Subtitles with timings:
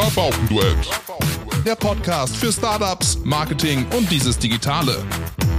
[0.00, 0.88] Rabaukenduett.
[1.66, 5.04] Der Podcast für Startups, Marketing und dieses Digitale.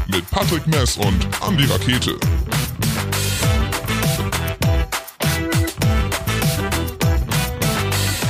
[0.08, 2.18] Mit Patrick Mess und Andy Rakete.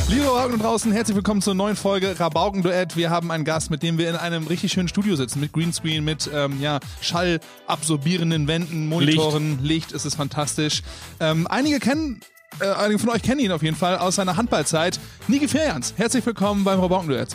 [0.08, 2.96] Liebe Rabauken draußen, herzlich willkommen zur neuen Folge Rabauken-Duett.
[2.98, 6.04] Wir haben einen Gast, mit dem wir in einem richtig schönen Studio sitzen, mit Greenscreen,
[6.04, 10.82] mit ähm, ja, schallabsorbierenden Wänden, Monitoren, Licht, es ist fantastisch.
[11.20, 12.22] Ähm, einige kennen,
[12.62, 15.00] äh, einige von euch kennen ihn auf jeden Fall aus seiner Handballzeit.
[15.28, 17.30] Niki Ferjans, herzlich willkommen beim Rabauken-Duett.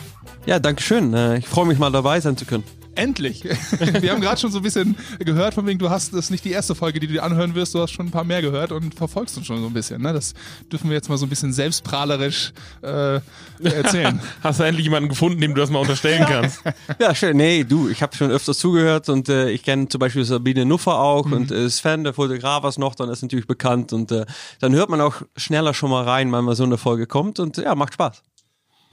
[0.46, 1.14] Ja, danke schön.
[1.14, 2.64] Äh, Ich freue mich mal dabei sein zu können.
[2.96, 3.44] Endlich!
[4.00, 6.44] Wir haben gerade schon so ein bisschen gehört, von wegen, du hast, das ist nicht
[6.44, 8.72] die erste Folge, die du dir anhören wirst, du hast schon ein paar mehr gehört
[8.72, 10.02] und verfolgst uns schon so ein bisschen.
[10.02, 10.12] Ne?
[10.12, 10.34] Das
[10.70, 12.52] dürfen wir jetzt mal so ein bisschen selbstprahlerisch
[12.82, 13.20] äh,
[13.62, 14.20] erzählen.
[14.42, 16.60] Hast du endlich jemanden gefunden, dem du das mal unterstellen kannst?
[16.98, 17.36] Ja, schön.
[17.36, 20.98] Nee, du, ich habe schon öfters zugehört und äh, ich kenne zum Beispiel Sabine Nuffer
[20.98, 21.32] auch Mhm.
[21.32, 24.26] und äh, Sven, der Fotograf, was noch, dann ist natürlich bekannt und äh,
[24.60, 27.56] dann hört man auch schneller schon mal rein, wenn mal so eine Folge kommt und
[27.56, 28.22] ja, macht Spaß.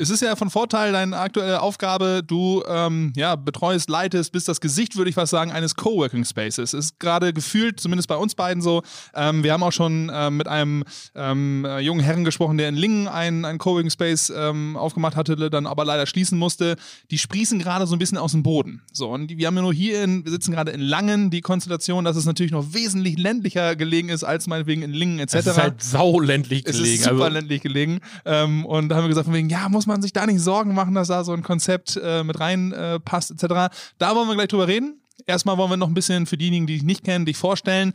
[0.01, 2.23] Es ist ja von Vorteil deine aktuelle Aufgabe.
[2.25, 6.73] Du ähm, ja, betreust, leitest, bist das Gesicht, würde ich fast sagen, eines Coworking Spaces.
[6.73, 8.81] Ist gerade gefühlt, zumindest bei uns beiden so.
[9.13, 12.75] Ähm, wir haben auch schon ähm, mit einem ähm, äh, jungen Herrn gesprochen, der in
[12.75, 16.77] Lingen einen, einen Coworking Space ähm, aufgemacht hatte, dann aber leider schließen musste.
[17.11, 18.81] Die sprießen gerade so ein bisschen aus dem Boden.
[18.91, 22.05] So, und wir haben ja nur hier in, wir sitzen gerade in Langen, die Konstellation,
[22.05, 25.35] dass es natürlich noch wesentlich ländlicher gelegen ist als meinetwegen in Lingen etc.
[25.35, 26.95] Es ist halt sauländlich Es gelegen.
[26.95, 27.99] ist super also, ländlich gelegen.
[28.25, 30.73] Ähm, und da haben wir gesagt, von wegen, ja, muss man sich da nicht Sorgen
[30.75, 33.73] machen, dass da so ein Konzept äh, mit rein äh, etc.
[33.97, 35.01] Da wollen wir gleich drüber reden.
[35.25, 37.93] Erstmal wollen wir noch ein bisschen für diejenigen, die dich nicht kennen, dich vorstellen.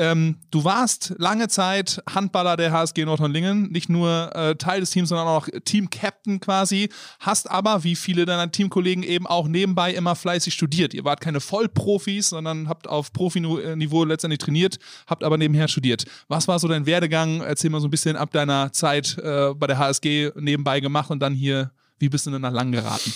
[0.00, 5.10] Ähm, du warst lange Zeit Handballer der HSG Nordhorn-Lingen, nicht nur äh, Teil des Teams,
[5.10, 10.54] sondern auch Team-Captain quasi, hast aber, wie viele deiner Teamkollegen eben auch nebenbei immer fleißig
[10.54, 10.94] studiert.
[10.94, 16.06] Ihr wart keine Vollprofis, sondern habt auf Profiniveau letztendlich trainiert, habt aber nebenher studiert.
[16.28, 17.42] Was war so dein Werdegang?
[17.42, 21.20] Erzähl mal so ein bisschen ab deiner Zeit äh, bei der HSG nebenbei gemacht und
[21.20, 23.12] dann hier, wie bist du denn nach lang geraten?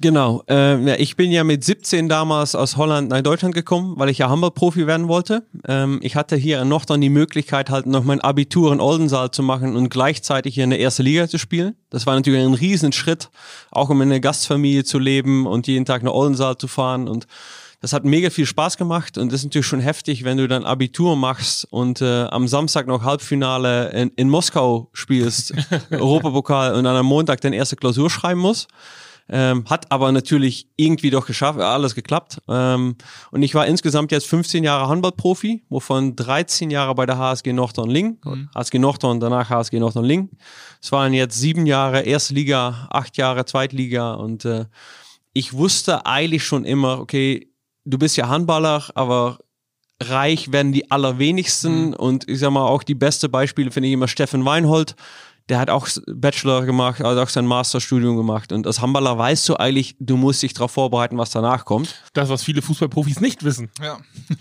[0.00, 0.42] Genau.
[0.48, 4.18] Äh, ja, ich bin ja mit 17 damals aus Holland nach Deutschland gekommen, weil ich
[4.18, 5.46] ja Handballprofi werden wollte.
[5.66, 9.44] Ähm, ich hatte hier in Nordrhein die Möglichkeit, halt noch mein Abitur in Oldenzaal zu
[9.44, 11.76] machen und gleichzeitig hier in der ersten Liga zu spielen.
[11.90, 13.30] Das war natürlich ein Riesenschritt,
[13.70, 17.28] auch um in einer Gastfamilie zu leben und jeden Tag nach Oldenzaal zu fahren und
[17.84, 20.64] das hat mega viel Spaß gemacht und das ist natürlich schon heftig, wenn du dann
[20.64, 25.52] Abitur machst und äh, am Samstag noch Halbfinale in, in Moskau spielst,
[25.90, 28.68] Europapokal und dann am Montag deine erste Klausur schreiben musst.
[29.28, 32.38] Ähm, hat aber natürlich irgendwie doch geschafft, alles geklappt.
[32.48, 32.96] Ähm,
[33.30, 37.90] und ich war insgesamt jetzt 15 Jahre Handballprofi, wovon 13 Jahre bei der HSG Nordhorn
[37.90, 38.18] Ling,
[38.54, 40.30] HSG Nordhorn, danach HSG Nordhorn Ling.
[40.80, 44.64] Es waren jetzt sieben Jahre Erste Liga, acht Jahre Zweitliga und äh,
[45.34, 47.50] ich wusste eigentlich schon immer, okay,
[47.84, 49.38] du bist ja Handballer, aber
[50.02, 54.08] reich werden die allerwenigsten und ich sag mal auch die beste Beispiele finde ich immer
[54.08, 54.96] Steffen Weinhold.
[55.50, 58.50] Der hat auch Bachelor gemacht, hat auch sein Masterstudium gemacht.
[58.50, 61.96] Und als Handballer weißt du eigentlich, du musst dich darauf vorbereiten, was danach kommt.
[62.14, 63.70] das, was viele Fußballprofis nicht wissen.
[63.82, 63.98] Ja.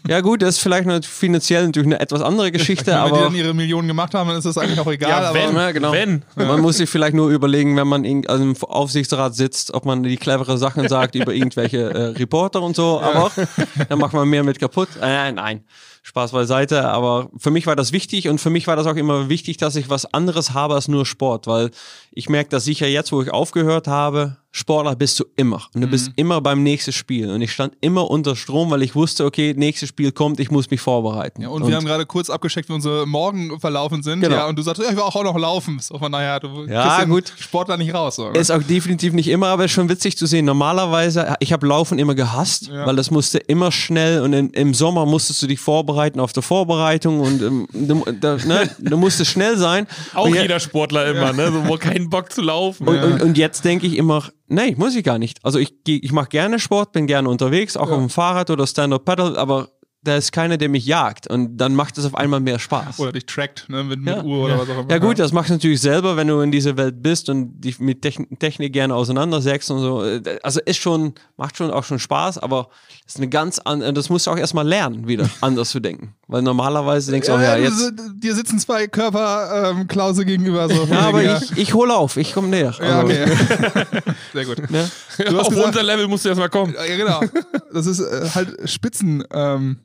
[0.08, 3.36] Ja gut, das ist vielleicht finanziell natürlich eine etwas andere Geschichte, Wenn die aber dann
[3.36, 5.26] ihre Millionen gemacht haben, dann ist das eigentlich auch egal.
[5.26, 5.92] aber wenn, Ja, genau.
[5.92, 6.24] wenn.
[6.38, 10.04] man muss sich vielleicht nur überlegen, wenn man in, also im Aufsichtsrat sitzt, ob man
[10.04, 13.30] die clevere Sachen sagt über irgendwelche äh, Reporter und so, aber
[13.90, 14.88] dann macht man mehr mit kaputt.
[15.02, 15.66] Äh, nein,
[16.04, 19.30] Spaß beiseite, aber für mich war das wichtig und für mich war das auch immer
[19.30, 21.72] wichtig, dass ich was anderes habe als nur Sport, weil
[22.12, 25.88] ich merke, dass sicher jetzt, wo ich aufgehört habe, Sportler bist du immer und du
[25.88, 29.56] bist immer beim nächsten Spiel und ich stand immer unter Strom, weil ich wusste, okay,
[29.58, 31.42] nächstes Spiel kommt, ich muss mich vorbereiten.
[31.42, 34.22] Ja, und, wir haben gerade kurz abgecheckt, wie unsere Morgen verlaufen sind.
[34.22, 34.36] Genau.
[34.36, 35.80] Ja, und du sagst, ja, ich will auch noch laufen.
[35.80, 37.34] So von naja, du Ja, gut.
[37.40, 38.18] Sportler nicht raus.
[38.18, 38.38] So, ne?
[38.38, 40.46] Ist auch definitiv nicht immer, aber ist schon witzig zu sehen.
[40.46, 42.86] Normalerweise, ich habe Laufen immer gehasst, Ja.
[42.86, 46.44] weil das musste immer schnell und in, im Sommer musstest du dich vorbereiten auf der
[46.44, 49.88] Vorbereitung und ähm, du, da, ne, du musstest schnell sein.
[50.14, 51.52] Auch und, je- jeder Sportler immer, ne?
[51.52, 52.88] So, wo keinen Bock zu laufen.
[52.88, 55.44] und, und, und jetzt denke ich immer, nee, muss ich gar nicht.
[55.44, 59.38] Also ich, ich mache gerne Sport, bin gerne unterwegs, auch auf dem Fahrrad oder Stand-Up-Paddle,
[59.38, 59.70] aber
[60.04, 63.00] da ist keiner, der mich jagt und dann macht es auf einmal mehr Spaß.
[63.00, 64.24] Oder dich trackt, ne, mit, mit Ja.
[64.24, 64.92] Uhr oder was auch immer.
[64.92, 67.80] Ja gut, das machst du natürlich selber, wenn du in dieser Welt bist und dich
[67.80, 70.04] mit Techn Technik gerne auseinandersetzt und so.
[70.04, 72.70] Äh, Also ist schon, macht schon auch schon Spaß, aber
[73.08, 76.14] ist eine ganz andere, das musst du auch erstmal lernen, wieder anders zu denken.
[76.28, 77.94] Weil normalerweise denkst du, Ja, auch, ja, ja, jetzt.
[78.16, 79.88] dir sitzen zwei Körper ähm,
[80.26, 80.68] gegenüber.
[80.70, 82.74] So, Ja, aber ja, ich, ich hole auf, ich komme näher.
[82.80, 83.26] Ja, Also, okay.
[84.34, 84.70] Sehr gut.
[84.72, 84.90] ne?
[85.18, 86.74] Du hast Auf gesagt, unser Level musst du erstmal kommen.
[86.76, 87.22] ja, genau.
[87.72, 89.78] Das ist äh, halt Spitzen, ähm,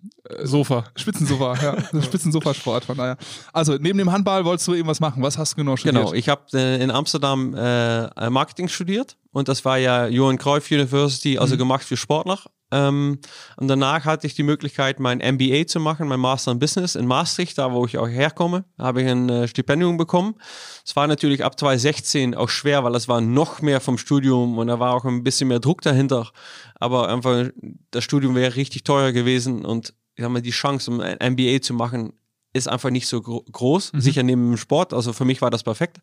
[0.43, 0.85] Sofa.
[0.97, 1.77] Spitzensofa, ja.
[1.93, 3.17] Das Spitzensofasport, von daher.
[3.53, 5.23] Also, neben dem Handball wolltest du irgendwas machen.
[5.23, 6.03] Was hast du genau studiert?
[6.03, 10.71] Genau, ich habe äh, in Amsterdam äh, Marketing studiert und das war ja Johan Cruyff
[10.71, 12.39] University, also gemacht für Sportler.
[12.71, 13.19] Ähm,
[13.57, 17.07] und danach hatte ich die Möglichkeit, mein MBA zu machen, mein Master in Business in
[17.07, 20.35] Maastricht, da wo ich auch herkomme, habe ich ein äh, Stipendium bekommen.
[20.85, 24.67] Es war natürlich ab 2016 auch schwer, weil es war noch mehr vom Studium und
[24.67, 26.31] da war auch ein bisschen mehr Druck dahinter.
[26.75, 27.49] Aber einfach,
[27.91, 31.63] das Studium wäre richtig teuer gewesen und ich sag mal, die Chance, um ein MBA
[31.63, 32.13] zu machen,
[32.53, 33.93] ist einfach nicht so gro groß.
[33.93, 34.01] Mhm.
[34.01, 34.93] Sicher neben dem Sport.
[34.93, 36.01] Also für mich war das perfekt.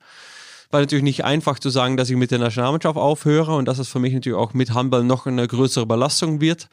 [0.71, 3.87] War natürlich nicht einfach zu sagen, dass ich mit der Nationalmannschaft aufhöre und dass es
[3.87, 6.69] für mich natürlich auch mit Handball noch eine größere Belastung wird.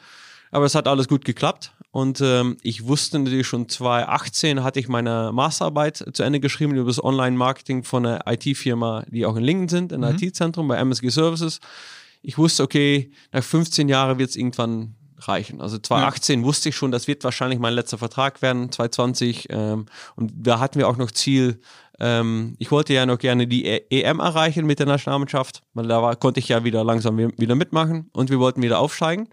[0.50, 4.88] Aber es hat alles gut geklappt und ähm, ich wusste natürlich schon 2018 hatte ich
[4.88, 9.68] meine Masterarbeit zu Ende geschrieben über das Online-Marketing von einer IT-Firma, die auch in Lingen
[9.68, 11.60] sind, ein IT-Zentrum bei MSG Services.
[12.22, 14.94] Ich wusste, okay, nach 15 Jahren wird es irgendwann
[15.28, 15.60] reichen.
[15.60, 19.48] Also 2018 wusste ich schon, das wird wahrscheinlich mein letzter Vertrag werden, 2020.
[19.50, 19.86] Ähm,
[20.16, 21.60] und da hatten wir auch noch Ziel,
[22.00, 26.02] ähm, ich wollte ja noch gerne die E- EM erreichen mit der Nationalmannschaft, weil da
[26.02, 29.28] war, konnte ich ja wieder langsam wi- wieder mitmachen und wir wollten wieder aufsteigen.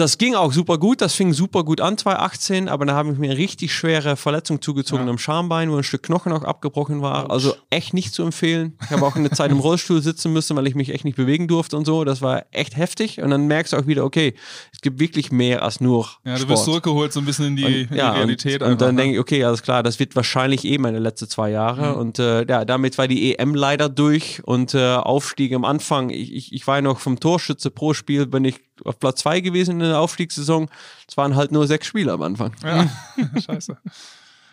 [0.00, 3.18] Das ging auch super gut, das fing super gut an 2018, aber dann habe ich
[3.18, 5.10] mir eine richtig schwere Verletzung zugezogen Ja.
[5.10, 7.30] am Schambein, wo ein Stück Knochen auch abgebrochen war.
[7.30, 8.78] Also echt nicht zu empfehlen.
[8.82, 11.48] Ich habe auch eine Zeit im Rollstuhl sitzen müssen, weil ich mich echt nicht bewegen
[11.48, 12.04] durfte und so.
[12.04, 13.20] Das war echt heftig.
[13.20, 14.34] Und dann merkst du auch wieder, okay,
[14.72, 16.48] es gibt wirklich mehr als nur Ja, du Sport.
[16.50, 18.62] wirst zurückgeholt so ein bisschen in die, in die Ja, Realität.
[18.62, 19.02] und, und einfach, dann ne?
[19.02, 21.92] denke ich, okay, alles klar, das wird wahrscheinlich eh meine letzten zwei Jahre.
[21.92, 22.00] Mhm.
[22.00, 26.08] Und äh, ja, damit war die EM leider durch und äh, Aufstieg am Anfang.
[26.08, 29.40] Ich, ich, ich war ja noch vom Torschütze pro Spiel, bin ich auf Platz zwei
[29.40, 30.68] gewesen in der Aufstiegssaison.
[31.08, 32.54] Es waren halt nur sechs Spiele am Anfang.
[32.64, 32.88] Ja,
[33.40, 33.76] scheiße.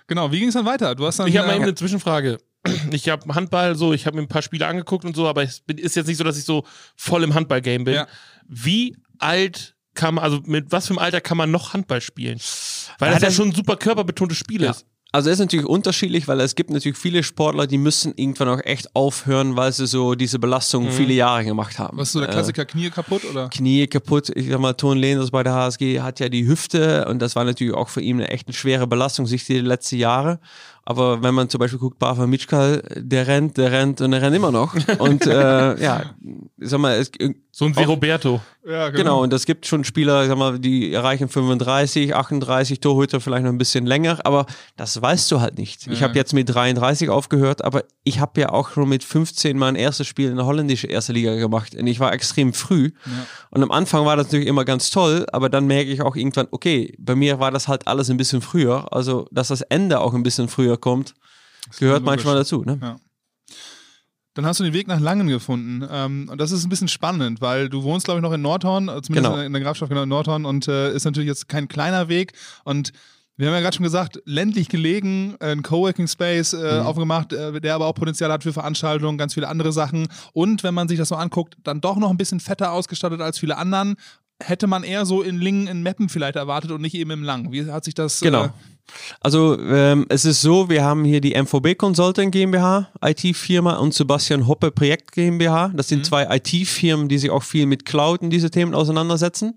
[0.07, 0.95] Genau, wie ging es dann weiter?
[0.95, 1.27] Du hast dann.
[1.27, 2.37] Ich habe mal eben äh, eine Zwischenfrage.
[2.91, 5.63] Ich habe Handball so, ich habe mir ein paar Spiele angeguckt und so, aber es
[5.67, 6.65] ist jetzt nicht so, dass ich so
[6.95, 7.93] voll im Handball-Game bin.
[7.93, 8.07] Ja.
[8.47, 12.39] Wie alt kann man, also mit was für einem Alter kann man noch Handball spielen?
[12.99, 14.71] Weil Ja, das ja schon ein super körperbetontes Spiel Ja.
[14.71, 14.85] ist.
[15.13, 18.59] Also es ist natürlich unterschiedlich, weil es gibt natürlich viele Sportler, die müssen irgendwann auch
[18.65, 21.97] echt aufhören, weil sie so diese Belastung viele Jahre gemacht haben.
[21.97, 23.47] was ist so der Äh, Klassiker, Knie kaputt oder?
[23.49, 24.29] Knie kaputt.
[24.35, 27.45] Ich sag mal, Ton Lehners bei der HSG hat ja die Hüfte und das war
[27.45, 30.39] natürlich auch für ihn eine echt eine schwere Belastung, sich die letzten Jahre.
[30.89, 34.33] Aber wenn man zum Beispiel guckt, Bava Mitschkal, der rennt, der rennt und der rennt
[34.37, 34.73] immer noch.
[34.99, 36.15] Und äh, ja,
[36.57, 37.11] ich sag mal, es,
[37.51, 38.39] So ein wie Roberto.
[38.65, 43.43] Ja, Genau, und es gibt schon Spieler, sag mal, die erreichen 35, 38, Torhüter vielleicht
[43.43, 44.45] noch ein bisschen länger, aber
[44.77, 45.87] das weißt du halt nicht.
[45.87, 46.07] Ich Ja.
[46.07, 50.07] habe jetzt mit 33 aufgehört, aber ich habe ja auch schon mit 15 mein erstes
[50.07, 52.91] Spiel in der holländischen erste Liga gemacht und ich war extrem früh.
[53.51, 56.47] Und am Anfang war das natürlich immer ganz toll, aber dann merke ich auch irgendwann,
[56.51, 60.13] okay, bei mir war das halt alles ein bisschen früher, also dass das Ende auch
[60.13, 61.13] ein bisschen früher kommt,
[61.79, 62.05] gehört logisch.
[62.05, 62.63] manchmal dazu.
[62.63, 62.77] Ne?
[62.81, 62.95] Ja.
[64.33, 65.87] Dann hast du den Weg nach Langen gefunden.
[65.89, 68.87] Ähm, und das ist ein bisschen spannend, weil du wohnst, glaube ich, noch in Nordhorn,
[68.87, 69.45] äh, zumindest Genau.
[69.45, 72.33] in der Grafschaft genau in Nordhorn und äh, ist natürlich jetzt kein kleiner Weg.
[72.63, 72.91] Und
[73.35, 76.85] wir haben ja gerade schon gesagt, ländlich gelegen, äh, ein Coworking Space äh, Mhm.
[76.85, 80.07] aufgemacht, äh, der aber auch Potenzial hat für Veranstaltungen, ganz viele andere Sachen.
[80.33, 83.39] Und wenn man sich das so anguckt, dann doch noch ein bisschen fetter ausgestattet als
[83.39, 83.95] viele anderen.
[84.39, 87.51] Hätte man eher so in Lingen, in Meppen vielleicht erwartet und nicht eben im Lang.
[87.51, 88.19] Wie hat sich das.
[88.19, 88.45] Genau.
[88.45, 88.49] Äh,
[89.21, 94.47] Also ähm, es ist so, wir haben hier die MVB Consulting GmbH, IT-Firma und Sebastian
[94.47, 95.71] Hoppe Projekt GmbH.
[95.75, 99.55] Das sind zwei IT-Firmen, die sich auch viel mit Cloud und diese Themen auseinandersetzen.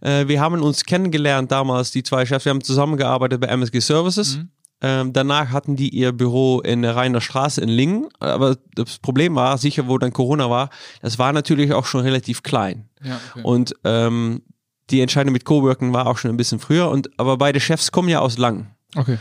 [0.00, 4.40] Äh, wir haben uns kennengelernt damals, die zwei Chefs, wir haben zusammengearbeitet bei MSG Services.
[4.82, 8.08] Ähm, danach hatten die ihr Büro in der Rheiner Straße in Lingen.
[8.18, 10.70] Aber das Problem war, sicher wo dann Corona war,
[11.00, 12.88] das war natürlich auch schon relativ klein.
[13.02, 13.42] ja, okay.
[13.42, 14.42] Und ähm,
[14.90, 16.90] die Entscheidung mit Coworking war auch schon ein bisschen früher.
[16.90, 18.70] Und, aber beide Chefs kommen ja aus Lang.
[18.94, 19.18] okay.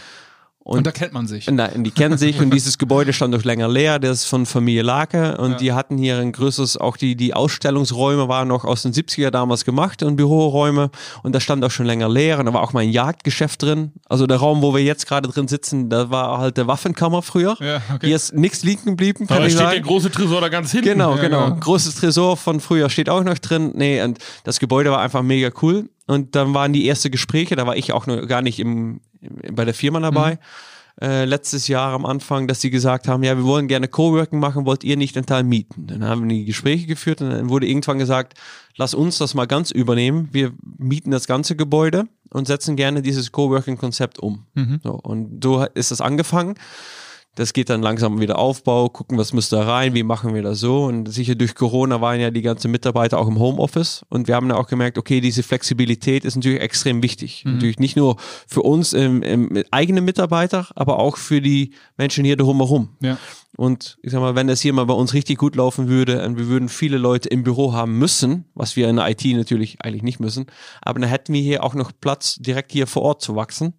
[0.67, 1.45] Und, Und da kennt man sich.
[1.47, 4.81] Nein, die kennen sich und dieses Gebäude stand doch länger leer, das ist von Familie
[4.81, 5.57] Lake und Ja.
[5.57, 9.63] die hatten hier ein größeres, auch die, die Ausstellungsräume waren noch aus den 70er damals
[9.63, 10.89] gemacht und Büroräume
[11.21, 13.91] und da stand auch schon länger leer und da war auch mal ein Jagdgeschäft drin.
[14.09, 17.55] Also der Raum, wo wir jetzt gerade drin sitzen, da war halt der Waffenkammer früher.
[17.59, 18.07] Ja, okay.
[18.07, 19.71] Hier ist nichts liegen geblieben, kann Aber da ich steht sagen.
[19.75, 20.85] der große Tresor da ganz hinten.
[20.89, 21.45] Genau, Ja, genau.
[21.45, 21.55] genau.
[21.59, 23.71] Großes Tresor von früher steht auch noch drin.
[23.75, 25.89] Nee, und das Gebäude war einfach mega cool.
[26.07, 28.99] Und dann waren die ersten Gespräche, da war ich auch noch gar nicht im,
[29.51, 30.39] bei der Firma dabei.
[31.01, 34.65] Äh, letztes Jahr am Anfang, dass sie gesagt haben, ja, wir wollen gerne Coworking machen,
[34.65, 35.87] wollt ihr nicht einen Teil mieten?
[35.87, 38.35] Dann haben wir die Gespräche geführt und dann wurde irgendwann gesagt,
[38.77, 40.29] lass uns das mal ganz übernehmen.
[40.31, 44.45] Wir mieten das ganze Gebäude und setzen gerne dieses Coworking-Konzept um.
[44.83, 46.55] So, und so ist das angefangen.
[47.35, 50.59] Das geht dann langsam wieder Aufbau, gucken, was müsste da rein, wie machen wir das
[50.59, 50.85] so.
[50.85, 54.05] Und sicher durch Corona waren ja die ganzen Mitarbeiter auch im Homeoffice.
[54.09, 57.43] Und wir haben dann auch gemerkt, okay, diese Flexibilität ist natürlich extrem wichtig.
[57.45, 62.37] Natürlich nicht nur für uns im, im eigenen Mitarbeiter, aber auch für die Menschen hier
[62.37, 62.89] drumherum.
[63.01, 63.17] Ja.
[63.57, 66.37] Und ich sag mal, wenn das hier mal bei uns richtig gut laufen würde und
[66.37, 70.03] wir würden viele Leute im Büro haben müssen, was wir in der IT natürlich eigentlich
[70.03, 70.47] nicht müssen,
[70.81, 73.73] aber dann hätten wir hier auch noch Platz, direkt hier vor Ort zu wachsen.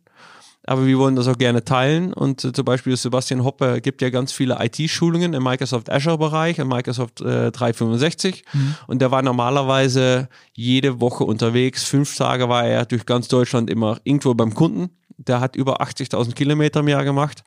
[0.66, 2.12] Aber wir wollen das auch gerne teilen.
[2.12, 6.68] Und äh, zum Beispiel Sebastian Hoppe gibt ja ganz viele IT-Schulungen im Microsoft Azure-Bereich, im
[6.68, 8.44] Microsoft äh, 365.
[8.52, 8.74] Mhm.
[8.88, 11.84] Und der war normalerweise jede Woche unterwegs.
[11.84, 14.90] Fünf Tage war er durch ganz Deutschland immer irgendwo beim Kunden.
[15.18, 17.44] Der hat über 80.000 Kilometer im Jahr gemacht.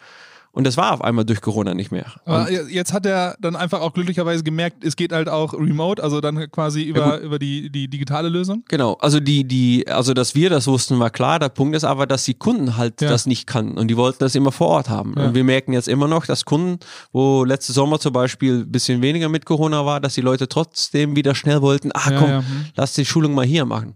[0.60, 2.06] Und das war auf einmal durch Corona nicht mehr.
[2.25, 6.20] Aber jetzt hat er dann einfach auch glücklicherweise gemerkt, es geht halt auch remote, also
[6.20, 8.66] dann quasi über, ja, über die, die digitale Lösung.
[8.68, 11.39] Genau, also die, die, also dass wir das wussten, war klar.
[11.39, 13.08] Der Punkt ist aber, dass die Kunden halt ja.
[13.08, 15.13] das nicht kannten und die wollten das immer vor Ort haben.
[15.18, 15.28] Ja.
[15.28, 16.80] Und wir merken jetzt immer noch, dass Kunden,
[17.13, 21.16] wo letzte Sommer zum Beispiel ein bisschen weniger mit Corona war, dass die Leute trotzdem
[21.16, 22.44] wieder schnell wollten, ah komm, hm.
[22.75, 23.96] lass die Schulung mal hier machen.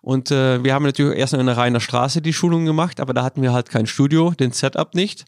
[0.00, 3.22] Und äh, wir haben natürlich erst in der Reiner Straße die Schulung gemacht, aber da
[3.22, 5.26] hatten wir halt kein Studio, den Setup nicht.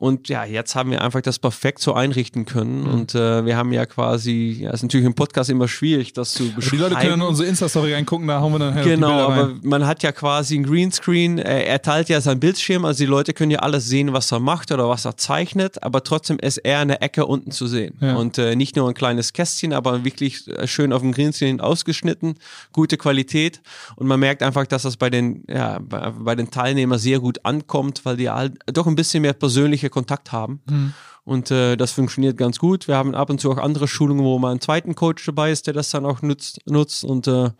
[0.00, 2.84] Und ja, jetzt haben wir einfach das perfekt so einrichten können.
[2.84, 2.90] Mhm.
[2.90, 6.50] Und äh, wir haben ja quasi, ja, ist natürlich im Podcast immer schwierig, das zu
[6.54, 6.70] beschreiben.
[6.70, 9.86] Die Leute können in unsere Insta-Story reingucken, da hauen wir dann halt Genau, aber man
[9.86, 11.36] hat ja quasi ein Greenscreen.
[11.36, 14.40] Er, er teilt ja sein Bildschirm, also die Leute können ja alles sehen, was er
[14.40, 17.98] macht oder was er zeichnet, aber trotzdem ist er eine Ecke unten zu sehen.
[18.00, 18.16] Ja.
[18.16, 22.36] Und äh, nicht nur ein kleines Kästchen, aber wirklich äh, schön auf dem Greenscreen ausgeschnitten,
[22.72, 23.60] gute Qualität.
[23.96, 27.44] Und man merkt einfach, dass das bei den, ja, bei, bei den Teilnehmern sehr gut
[27.44, 30.62] ankommt, weil die halt doch ein bisschen mehr persönliche Kontakt haben.
[30.68, 30.94] Mhm.
[31.24, 32.88] Und äh, das funktioniert ganz gut.
[32.88, 35.66] Wir haben ab und zu auch andere Schulungen, wo mal ein zweiten Coach dabei ist,
[35.66, 36.60] der das dann auch nutzt.
[36.66, 37.50] nutzt und äh,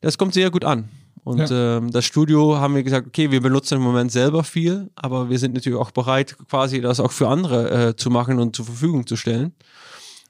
[0.00, 0.88] das kommt sehr gut an.
[1.24, 1.76] Und ja.
[1.76, 5.38] ähm, das Studio haben wir gesagt, okay, wir benutzen im Moment selber viel, aber wir
[5.38, 9.06] sind natürlich auch bereit, quasi das auch für andere äh, zu machen und zur Verfügung
[9.06, 9.54] zu stellen.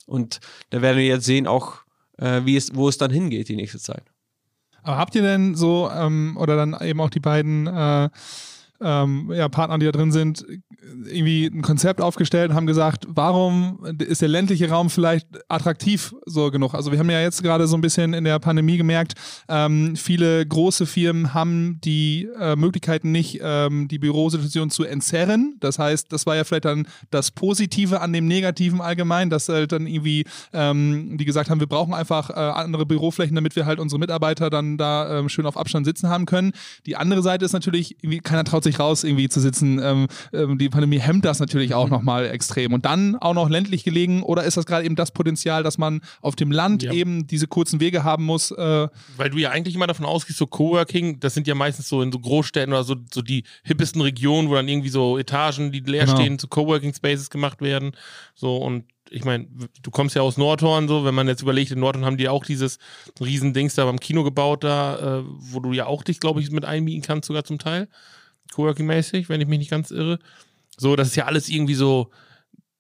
[0.07, 0.41] Und
[0.71, 1.79] da werden wir jetzt sehen, auch
[2.19, 4.05] äh, wie es, wo es dann hingeht die nächste Zeit.
[4.83, 8.11] Aber habt ihr denn so, ähm, oder dann eben auch die beiden äh,
[8.83, 10.45] ähm, ja, Partner, die da drin sind,
[11.07, 16.51] irgendwie ein Konzept aufgestellt und haben gesagt, warum ist der ländliche Raum vielleicht attraktiv so
[16.51, 16.75] genug?
[16.75, 19.15] Also wir haben ja jetzt gerade so ein bisschen in der Pandemie gemerkt,
[19.49, 25.57] ähm, viele große Firmen haben die äh, Möglichkeiten nicht, ähm, die Bürosituation zu entzerren.
[25.61, 29.73] Das heißt, das war ja vielleicht dann das Positive an dem Negativen allgemein, dass halt
[29.73, 33.79] dann irgendwie ähm, die gesagt haben, wir brauchen einfach äh, andere Büroflächen, damit wir halt
[33.79, 36.53] unsere Mitarbeiter dann da ähm, schön auf Abstand sitzen haben können.
[36.87, 39.81] Die andere Seite ist natürlich, keiner traut sich raus irgendwie zu sitzen.
[39.83, 41.93] Ähm, ähm, die Pandemie hemmt das natürlich auch mhm.
[41.93, 42.73] nochmal extrem.
[42.73, 46.01] Und dann auch noch ländlich gelegen oder ist das gerade eben das Potenzial, dass man
[46.21, 46.93] auf dem Land ja.
[46.93, 48.51] eben diese kurzen Wege haben muss?
[48.51, 52.03] Äh Weil du ja eigentlich immer davon ausgehst, so Coworking, das sind ja meistens so
[52.03, 55.81] in so Großstädten oder so, so die hippesten Regionen, wo dann irgendwie so Etagen, die
[55.81, 56.17] leer genau.
[56.17, 57.93] stehen, zu Coworking Spaces gemacht werden.
[58.35, 59.47] So und ich meine,
[59.83, 62.45] du kommst ja aus Nordhorn, so, wenn man jetzt überlegt, in Nordhorn haben die auch
[62.45, 62.79] dieses
[63.21, 66.65] Riesendings da beim Kino gebaut, da, äh, wo du ja auch dich, glaube ich, mit
[66.65, 67.89] einmieten kannst, sogar zum Teil.
[68.53, 70.19] Coworking-mäßig, wenn ich mich nicht ganz irre.
[70.77, 72.11] So, das ist ja alles irgendwie so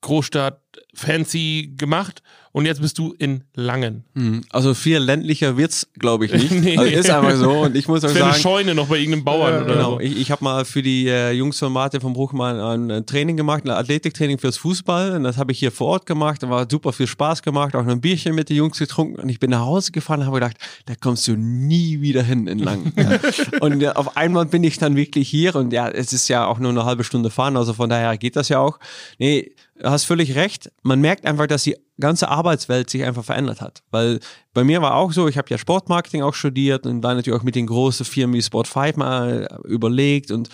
[0.00, 0.60] Großstadt,
[0.94, 4.04] fancy gemacht und jetzt bist du in Langen.
[4.14, 6.50] Hm, also viel ländlicher wird's, glaube ich, nicht.
[6.50, 6.76] nee.
[6.76, 8.24] also ist einfach so und ich muss auch sagen...
[8.24, 9.90] eine Scheune noch bei irgendeinem Bauern äh, oder genau.
[9.92, 10.00] so.
[10.00, 13.06] Ich, ich habe mal für die äh, Jungs von Martin vom Bruch mal ein, ein
[13.06, 16.50] Training gemacht, ein Athletiktraining fürs Fußball und das habe ich hier vor Ort gemacht, da
[16.50, 19.40] war super viel Spaß gemacht, auch noch ein Bierchen mit den Jungs getrunken und ich
[19.40, 22.92] bin nach Hause gefahren und habe gedacht, da kommst du nie wieder hin in Langen.
[22.96, 23.18] ja.
[23.60, 26.58] Und ja, auf einmal bin ich dann wirklich hier und ja, es ist ja auch
[26.58, 28.78] nur eine halbe Stunde fahren, also von daher geht das ja auch.
[29.18, 30.61] Nee, du hast völlig recht.
[30.82, 33.82] Man merkt einfach, dass die ganze Arbeitswelt sich einfach verändert hat.
[33.90, 34.20] Weil
[34.54, 37.44] bei mir war auch so, ich habe ja Sportmarketing auch studiert und war natürlich auch
[37.44, 40.48] mit den großen Firmen wie Sport 5 mal überlegt und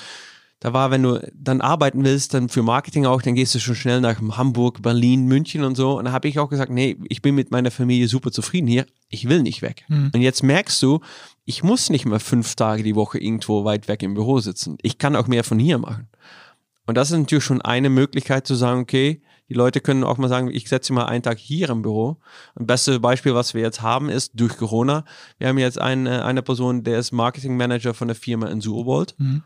[0.61, 3.77] da war, wenn du dann arbeiten willst, dann für Marketing auch, dann gehst du schon
[3.77, 5.97] schnell nach Hamburg, Berlin, München und so.
[5.99, 8.85] Und da habe ich auch gesagt, nee, ich bin mit meiner Familie super zufrieden hier.
[9.09, 9.85] Ich will nicht weg.
[9.87, 10.11] Mhm.
[10.12, 11.00] Und jetzt merkst du,
[11.45, 14.79] ich muss nicht mehr fünf Tage die Woche irgendwo weit weg im Büro sitzen.
[14.83, 16.09] Ich kann auch mehr von hier machen.
[16.87, 20.28] Und das ist natürlich schon eine Möglichkeit zu sagen, okay, die Leute können auch mal
[20.28, 22.19] sagen, ich setze mal einen Tag hier im Büro.
[22.55, 25.05] Ein bestes Beispiel, was wir jetzt haben, ist durch Corona.
[25.38, 29.14] Wir haben jetzt eine, eine Person, der ist Marketing Manager von der Firma in Suhrwold.
[29.19, 29.43] Mhm.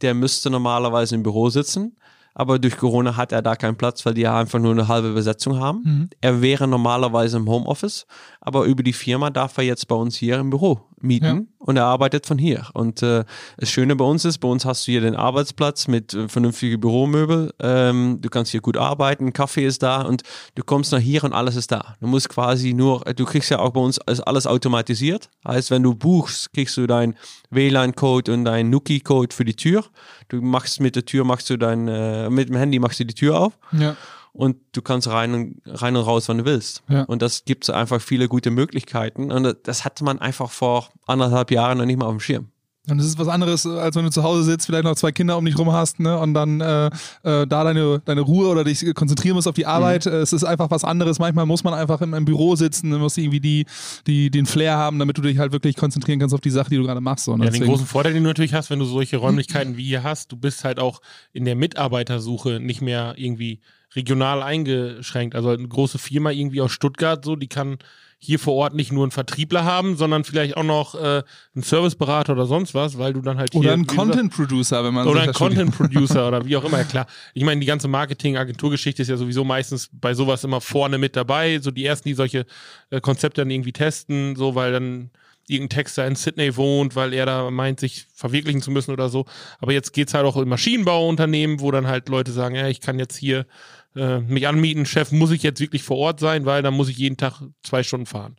[0.00, 1.96] Der müsste normalerweise im Büro sitzen
[2.34, 5.12] aber durch Corona hat er da keinen Platz, weil die ja einfach nur eine halbe
[5.12, 5.82] Besetzung haben.
[5.84, 6.10] Mhm.
[6.20, 8.06] Er wäre normalerweise im Homeoffice,
[8.44, 11.40] aber über die Firma darf er jetzt bei uns hier im Büro mieten ja.
[11.58, 12.66] und er arbeitet von hier.
[12.74, 13.24] Und äh,
[13.56, 16.80] das Schöne bei uns ist, bei uns hast du hier den Arbeitsplatz mit äh, vernünftigen
[16.80, 17.52] Büromöbel.
[17.60, 20.22] Ähm, du kannst hier gut arbeiten, Kaffee ist da und
[20.56, 21.96] du kommst nach hier und alles ist da.
[22.00, 25.30] Du musst quasi nur, du kriegst ja auch bei uns alles automatisiert.
[25.46, 27.14] Heißt, wenn du buchst, kriegst du deinen
[27.50, 29.84] WLAN-Code und deinen Nuki-Code für die Tür.
[30.28, 33.14] Du machst mit der Tür, machst du dein, äh, mit dem Handy machst du die
[33.14, 33.58] Tür auf.
[33.72, 33.96] Ja
[34.32, 36.82] und du kannst rein und, rein und raus, wann du willst.
[36.88, 37.02] Ja.
[37.04, 39.30] Und das gibt einfach viele gute Möglichkeiten.
[39.30, 42.48] Und das hatte man einfach vor anderthalb Jahren noch nicht mal auf dem Schirm.
[42.88, 45.38] Und das ist was anderes, als wenn du zu Hause sitzt, vielleicht noch zwei Kinder
[45.38, 46.90] um dich rum hast, ne, und dann äh, äh,
[47.22, 50.04] da deine, deine Ruhe oder dich konzentrieren musst auf die Arbeit.
[50.06, 50.14] Mhm.
[50.14, 51.20] Es ist einfach was anderes.
[51.20, 53.66] Manchmal muss man einfach im, im Büro sitzen, muss irgendwie die,
[54.08, 56.76] die, den Flair haben, damit du dich halt wirklich konzentrieren kannst auf die Sache, die
[56.76, 57.26] du gerade machst.
[57.26, 57.44] So, ne?
[57.44, 60.32] Ja, den großen Vorteil, den du natürlich hast, wenn du solche Räumlichkeiten wie hier hast,
[60.32, 61.00] du bist halt auch
[61.32, 63.60] in der Mitarbeitersuche nicht mehr irgendwie
[63.94, 65.34] regional eingeschränkt.
[65.34, 67.78] Also eine große Firma irgendwie aus Stuttgart, so, die kann
[68.24, 71.24] hier vor Ort nicht nur einen Vertriebler haben, sondern vielleicht auch noch äh,
[71.56, 75.08] einen Serviceberater oder sonst was, weil du dann halt oder einen Content Producer, wenn man
[75.08, 77.06] oder einen Content Producer oder wie auch immer, ja klar.
[77.34, 81.58] Ich meine, die ganze Marketing-Agenturgeschichte ist ja sowieso meistens bei sowas immer vorne mit dabei,
[81.58, 82.46] so die ersten, die solche
[82.90, 85.10] äh, Konzepte dann irgendwie testen, so weil dann
[85.48, 89.26] irgendein Texter in Sydney wohnt, weil er da meint, sich verwirklichen zu müssen oder so.
[89.58, 93.00] Aber jetzt geht's halt auch in Maschinenbauunternehmen, wo dann halt Leute sagen, ja, ich kann
[93.00, 93.46] jetzt hier
[93.94, 96.98] äh, mich anmieten, Chef, muss ich jetzt wirklich vor Ort sein, weil dann muss ich
[96.98, 98.36] jeden Tag zwei Stunden fahren.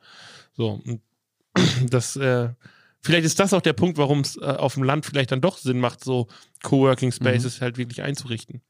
[0.55, 1.01] So, und
[1.89, 2.49] das, äh,
[3.01, 5.57] vielleicht ist das auch der Punkt, warum es äh, auf dem Land vielleicht dann doch
[5.57, 6.27] Sinn macht, so
[6.63, 7.63] Coworking Spaces mhm.
[7.63, 8.61] halt wirklich einzurichten.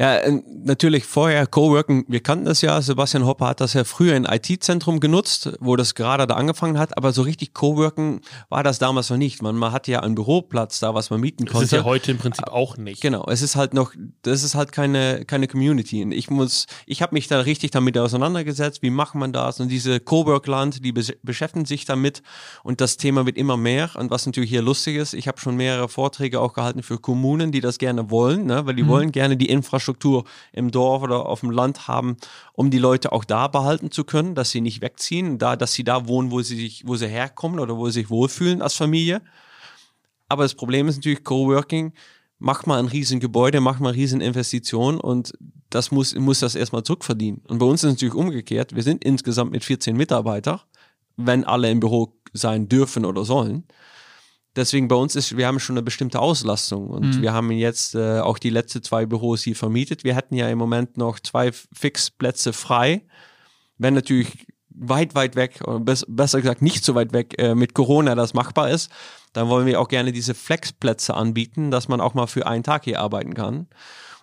[0.00, 4.16] Ja, äh, natürlich vorher Coworking, wir kannten das ja, Sebastian Hopper hat das ja früher
[4.16, 8.78] in IT-Zentrum genutzt, wo das gerade da angefangen hat, aber so richtig Coworking war das
[8.78, 9.42] damals noch nicht.
[9.42, 11.58] Man, man hatte ja einen Büroplatz da, was man mieten konnte.
[11.58, 13.02] Das ist ja heute im Prinzip auch nicht.
[13.02, 13.92] Genau, es ist halt noch,
[14.22, 16.02] das ist halt keine, keine Community.
[16.02, 19.60] Und ich muss, ich habe mich da richtig damit auseinandergesetzt, wie macht man das?
[19.60, 22.22] Und diese Cowork-Land, die beschäftigen sich damit
[22.62, 23.90] und das Thema wird immer mehr.
[23.96, 27.52] Und was natürlich hier lustig ist, ich habe schon mehrere Vorträge auch gehalten für Kommunen,
[27.52, 28.64] die das gerne wollen, ne?
[28.64, 28.88] weil die mhm.
[28.88, 32.16] wollen gerne die Infrastruktur Infrastruktur im Dorf oder auf dem Land haben,
[32.52, 35.84] um die Leute auch da behalten zu können, dass sie nicht wegziehen, da, dass sie
[35.84, 39.20] da wohnen, wo sie sich, wo sie herkommen oder wo sie sich wohlfühlen als Familie.
[40.28, 41.92] Aber das Problem ist natürlich Coworking.
[42.38, 45.34] Macht mal ein riesen Gebäude, macht mal riesen Investition und
[45.68, 47.42] das muss, muss das erstmal zurückverdienen.
[47.48, 48.74] Und bei uns ist es natürlich umgekehrt.
[48.74, 50.60] Wir sind insgesamt mit 14 Mitarbeitern,
[51.16, 53.64] wenn alle im Büro sein dürfen oder sollen
[54.56, 57.22] deswegen bei uns ist, wir haben schon eine bestimmte Auslastung und mhm.
[57.22, 60.04] wir haben jetzt äh, auch die letzten zwei Büros hier vermietet.
[60.04, 63.02] Wir hätten ja im Moment noch zwei Fixplätze frei.
[63.78, 68.14] Wenn natürlich weit, weit weg, oder besser gesagt nicht so weit weg äh, mit Corona
[68.14, 68.90] das machbar ist,
[69.32, 72.84] dann wollen wir auch gerne diese Flexplätze anbieten, dass man auch mal für einen Tag
[72.84, 73.68] hier arbeiten kann.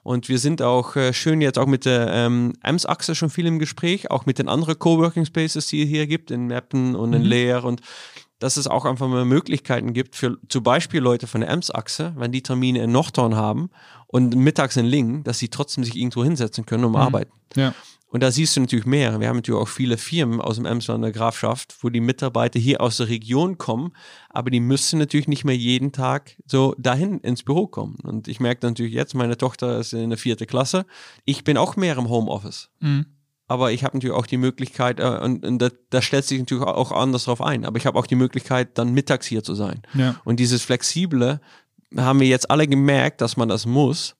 [0.03, 3.59] Und wir sind auch äh, schön jetzt auch mit der ähm, Ems-Achse schon viel im
[3.59, 7.23] Gespräch, auch mit den anderen Coworking Spaces, die es hier gibt, in Meppen und in
[7.23, 7.27] mhm.
[7.27, 7.63] Leer.
[7.65, 7.81] Und
[8.39, 12.31] dass es auch einfach mal Möglichkeiten gibt für zum Beispiel Leute von der Ems-Achse, wenn
[12.31, 13.69] die Termine in Nordhorn haben
[14.07, 16.97] und mittags in Lingen, dass sie trotzdem sich irgendwo hinsetzen können um mhm.
[16.97, 17.31] arbeiten.
[17.55, 17.73] Ja.
[18.09, 19.19] Und da siehst du natürlich mehr.
[19.19, 22.97] Wir haben natürlich auch viele Firmen aus dem Emslander Grafschaft, wo die Mitarbeiter hier aus
[22.97, 23.91] der Region kommen,
[24.29, 27.97] aber die müssen natürlich nicht mehr jeden Tag so dahin ins Büro kommen.
[28.03, 30.85] Und ich merke natürlich jetzt, meine Tochter ist in der vierten Klasse,
[31.25, 32.69] ich bin auch mehr im Homeoffice.
[32.79, 33.07] Mhm
[33.47, 36.63] aber ich habe natürlich auch die Möglichkeit, äh, und, und da, da, stellt sich natürlich
[36.63, 39.81] auch anders drauf ein, aber ich habe auch die Möglichkeit, dann mittags hier zu sein.
[39.93, 40.15] Ja.
[40.25, 41.39] Und dieses Flexible
[41.95, 44.15] haben wir jetzt alle gemerkt, dass man das muss.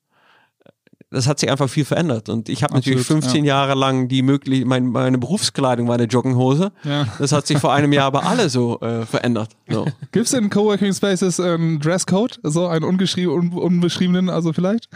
[1.10, 2.28] Das hat sich einfach viel verändert.
[2.28, 3.54] Und ich habe natürlich 15 ja.
[3.54, 6.70] Jahre lang die möglich, mein, meine Berufskleidung war eine Jogginghose.
[6.84, 7.06] Ja.
[7.18, 9.52] Das hat sich vor einem Jahr aber alle so äh, verändert.
[9.68, 9.86] So.
[10.12, 12.38] Gibt es in Coworking Spaces einen Dresscode?
[12.42, 14.90] So einen ungeschrieben, un, unbeschriebenen, also vielleicht?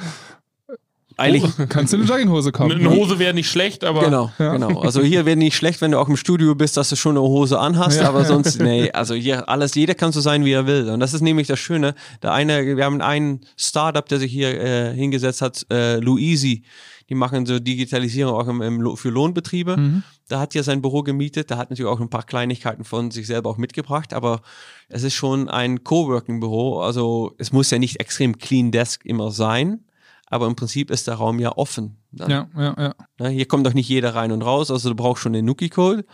[1.16, 2.72] Eigentlich oh, kannst du eine Jogginghose kaufen.
[2.72, 4.04] Eine Hose wäre nicht schlecht, aber.
[4.04, 4.52] Genau, ja.
[4.52, 4.80] genau.
[4.80, 7.22] Also hier wäre nicht schlecht, wenn du auch im Studio bist, dass du schon eine
[7.22, 10.66] Hose anhast, ja, aber sonst, nee, also hier alles, jeder kann so sein, wie er
[10.66, 10.88] will.
[10.88, 11.94] Und das ist nämlich das Schöne.
[12.22, 16.62] Der eine, wir haben einen Startup, der sich hier äh, hingesetzt hat, äh, Luisi.
[17.08, 19.76] Die machen so Digitalisierung auch im, im, für Lohnbetriebe.
[19.76, 20.02] Mhm.
[20.28, 21.50] Da hat ja sein Büro gemietet.
[21.50, 24.14] Da hat natürlich auch ein paar Kleinigkeiten von sich selber auch mitgebracht.
[24.14, 24.40] Aber
[24.88, 26.80] es ist schon ein Coworking-Büro.
[26.80, 29.84] Also es muss ja nicht extrem clean Desk immer sein
[30.32, 31.98] aber im Prinzip ist der Raum ja offen.
[32.10, 32.30] Dann.
[32.30, 33.28] Ja, ja, ja.
[33.28, 36.06] Hier kommt doch nicht jeder rein und raus, also du brauchst schon den Nuki-Code.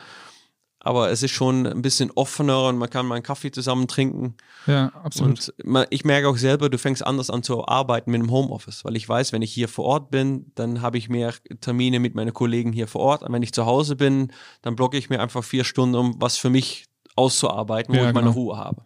[0.80, 4.36] Aber es ist schon ein bisschen offener und man kann mal einen Kaffee zusammen trinken.
[4.66, 5.50] Ja, absolut.
[5.50, 8.84] Und man, ich merke auch selber, du fängst anders an zu arbeiten mit dem Homeoffice,
[8.84, 12.14] weil ich weiß, wenn ich hier vor Ort bin, dann habe ich mehr Termine mit
[12.14, 13.22] meinen Kollegen hier vor Ort.
[13.22, 16.38] Und wenn ich zu Hause bin, dann blocke ich mir einfach vier Stunden, um was
[16.38, 18.38] für mich auszuarbeiten, wo ja, ich meine genau.
[18.38, 18.82] Ruhe habe.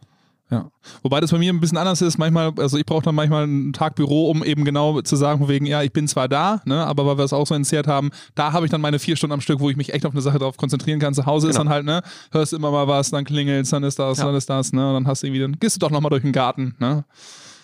[0.52, 0.70] Ja.
[1.02, 2.18] Wobei das bei mir ein bisschen anders ist.
[2.18, 5.64] Manchmal, also ich brauche dann manchmal einen Tag Büro, um eben genau zu sagen, wegen,
[5.64, 8.52] ja, ich bin zwar da, ne, aber weil wir es auch so initiiert haben, da
[8.52, 10.38] habe ich dann meine vier Stunden am Stück, wo ich mich echt auf eine Sache
[10.38, 11.14] drauf konzentrieren kann.
[11.14, 11.50] Zu Hause genau.
[11.50, 14.26] ist dann halt, ne, hörst immer mal was, dann klingelst, dann ist das, ja.
[14.26, 16.22] dann ist das, ne, und dann hast du irgendwie, dann gehst du doch nochmal durch
[16.22, 17.04] den Garten, ne.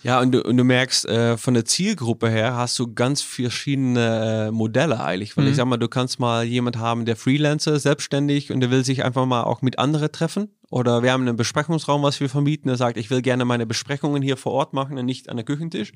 [0.02, 4.48] Ja, und du, und du merkst, äh, von der Zielgruppe her hast du ganz verschiedene
[4.48, 5.36] äh, Modelle eigentlich.
[5.36, 5.50] Weil mhm.
[5.50, 9.04] ich sag mal, du kannst mal jemand haben, der Freelancer, selbstständig und der will sich
[9.04, 10.50] einfach mal auch mit anderen treffen.
[10.70, 14.22] Oder wir haben einen Besprechungsraum, was wir vermieten, der sagt, ich will gerne meine Besprechungen
[14.22, 15.92] hier vor Ort machen und nicht an der Küchentisch.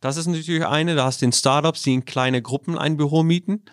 [0.00, 0.94] Das ist natürlich eine.
[0.94, 3.64] Da hast du den Startups, die in kleine Gruppen ein Büro mieten.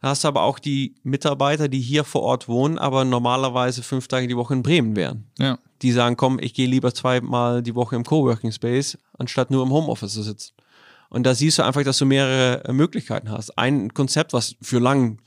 [0.00, 4.28] Hast du aber auch die Mitarbeiter, die hier vor Ort wohnen, aber normalerweise fünf Tage
[4.28, 5.30] die Woche in Bremen wären.
[5.38, 5.58] Ja.
[5.82, 9.70] Die sagen, komm, ich gehe lieber zweimal die Woche im Coworking Space, anstatt nur im
[9.70, 10.52] Homeoffice zu sitzen.
[11.10, 13.56] Und da siehst du einfach, dass du mehrere äh, Möglichkeiten hast.
[13.58, 15.20] Ein Konzept, was für lang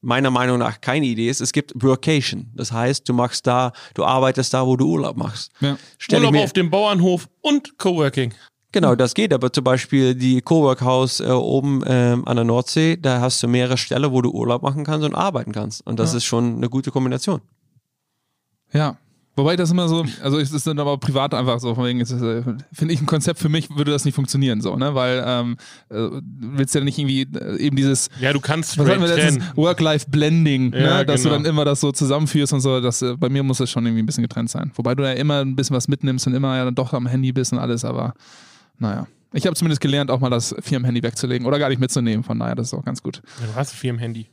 [0.00, 2.52] meiner Meinung nach keine Idee ist, es gibt Workation.
[2.54, 5.52] Das heißt, du machst da, du arbeitest da, wo du Urlaub machst.
[5.60, 5.76] Ja.
[6.12, 8.34] Urlaub auf dem Bauernhof und Coworking.
[8.70, 13.20] Genau, das geht, aber zum Beispiel die Cowork-Haus äh, oben ähm, an der Nordsee, da
[13.20, 15.86] hast du mehrere Stellen, wo du Urlaub machen kannst und arbeiten kannst.
[15.86, 16.18] Und das Ja.
[16.18, 17.40] ist schon eine gute Kombination.
[18.72, 18.96] Ja.
[19.36, 22.42] Wobei das immer so, also es ist dann aber privat einfach so, von wegen, äh,
[22.72, 24.96] finde ich ein Konzept für mich würde das nicht funktionieren, so, ne?
[24.96, 25.56] Weil ähm,
[25.90, 26.20] äh, du
[26.58, 28.76] willst ja nicht irgendwie äh, eben dieses Ja, du kannst.
[29.56, 31.06] Work-Life-Blending, Ja, ne?
[31.06, 31.36] dass genau.
[31.36, 32.80] du dann immer das so zusammenführst und so.
[32.80, 34.72] Das, bei mir muss das schon irgendwie ein bisschen getrennt sein.
[34.74, 37.30] Wobei du ja immer ein bisschen was mitnimmst und immer ja dann doch am Handy
[37.32, 38.14] bist und alles, aber
[38.78, 39.06] naja.
[39.34, 42.24] Ich habe zumindest gelernt, auch mal das Firmenhandy wegzulegen oder gar nicht mitzunehmen.
[42.24, 43.20] Von daher, das ist auch ganz gut.
[43.40, 44.26] Ja, du hast viel im Handy.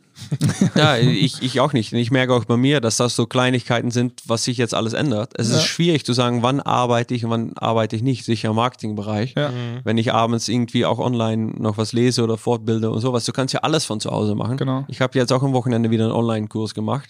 [0.75, 1.91] Ja, ich, ich auch nicht.
[1.91, 5.33] Ich merke auch bei mir, dass das so Kleinigkeiten sind, was sich jetzt alles ändert.
[5.37, 5.57] Es Ja.
[5.57, 9.33] ist schwierig zu sagen, wann arbeite ich und wann arbeite ich nicht, sicher im Marketingbereich.
[9.35, 9.49] Ja.
[9.83, 13.25] Wenn ich abends irgendwie auch online noch was lese oder fortbilde und sowas.
[13.25, 14.55] Du kannst ja alles von zu Hause machen.
[14.55, 14.85] Genau.
[14.87, 17.09] Ich habe jetzt auch am Wochenende wieder einen Online-Kurs gemacht.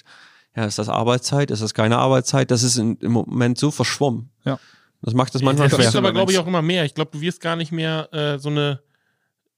[0.56, 1.52] Ja, ist das Arbeitszeit?
[1.52, 2.50] Ist das keine Arbeitszeit?
[2.50, 4.30] Das ist im Moment so verschwommen.
[4.44, 4.58] Ja.
[5.02, 5.90] Das macht das manchmal Das schwer.
[5.90, 6.86] ist aber, glaube ich, auch immer mehr.
[6.86, 8.82] Ich glaube, du wirst gar nicht mehr äh, so eine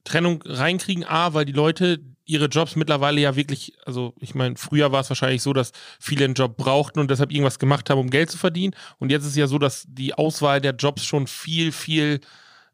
[0.04, 1.04] Trennung reinkriegen.
[1.04, 5.10] A, weil die Leute ihre Jobs mittlerweile ja wirklich, also ich meine, früher war es
[5.10, 8.38] wahrscheinlich so, dass viele einen Job brauchten und deshalb irgendwas gemacht haben, um Geld zu
[8.38, 8.76] verdienen.
[9.00, 12.20] Und jetzt ist es ja so, dass die Auswahl der Jobs schon viel, viel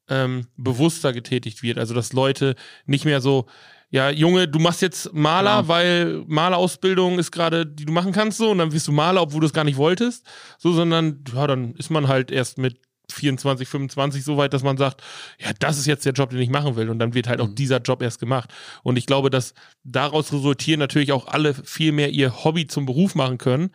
[0.10, 1.78] ähm, bewusster getätigt wird.
[1.78, 3.46] Also dass Leute nicht mehr so,
[3.94, 5.68] ja, Junge, du machst jetzt Maler, Ja.
[5.68, 9.42] weil Malerausbildung ist gerade, die du machen kannst so, und dann wirst du Maler, obwohl
[9.42, 10.26] du es gar nicht wolltest.
[10.58, 12.80] So, sondern, ja, dann ist man halt erst mit
[13.12, 15.04] 24, 25 so weit, dass man sagt,
[15.38, 16.90] ja, das ist jetzt der Job, den ich machen will.
[16.90, 18.50] Und dann wird halt auch dieser Job erst gemacht.
[18.82, 19.54] Und ich glaube, dass
[19.84, 23.70] daraus resultieren natürlich auch alle viel mehr ihr Hobby zum Beruf machen können.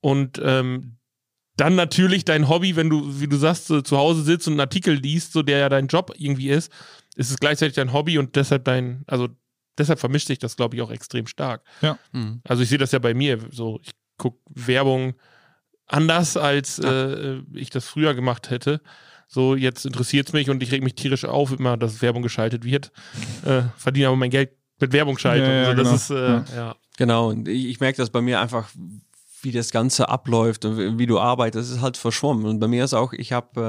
[0.00, 0.98] Und ähm,
[1.56, 4.60] dann natürlich dein Hobby, wenn du, wie du sagst, so zu Hause sitzt und einen
[4.60, 6.70] Artikel liest, so der ja dein Job irgendwie ist,
[7.16, 9.28] ist es gleichzeitig dein Hobby und deshalb dein, also
[9.78, 11.62] deshalb vermischt sich das, glaube ich, auch extrem stark.
[12.12, 12.40] Mhm.
[12.44, 15.14] Also ich sehe das ja bei mir so, ich gucke Werbung
[15.86, 18.80] anders, als äh, ich das früher gemacht hätte.
[19.26, 22.64] So, jetzt interessiert es mich und ich reg mich tierisch auf, immer, dass Werbung geschaltet
[22.64, 22.92] wird.
[23.44, 25.46] Äh, verdiene aber mein Geld mit Werbung schalten.
[25.46, 26.38] Ja, ja, also das genau.
[26.38, 26.56] ist, äh, Ja.
[26.56, 26.76] ja.
[26.96, 28.68] Genau, und ich, ich merke das bei mir einfach,
[29.44, 32.46] wie das Ganze abläuft und wie, du arbeitest, ist halt verschwommen.
[32.46, 33.60] Und bei mir ist auch, ich habe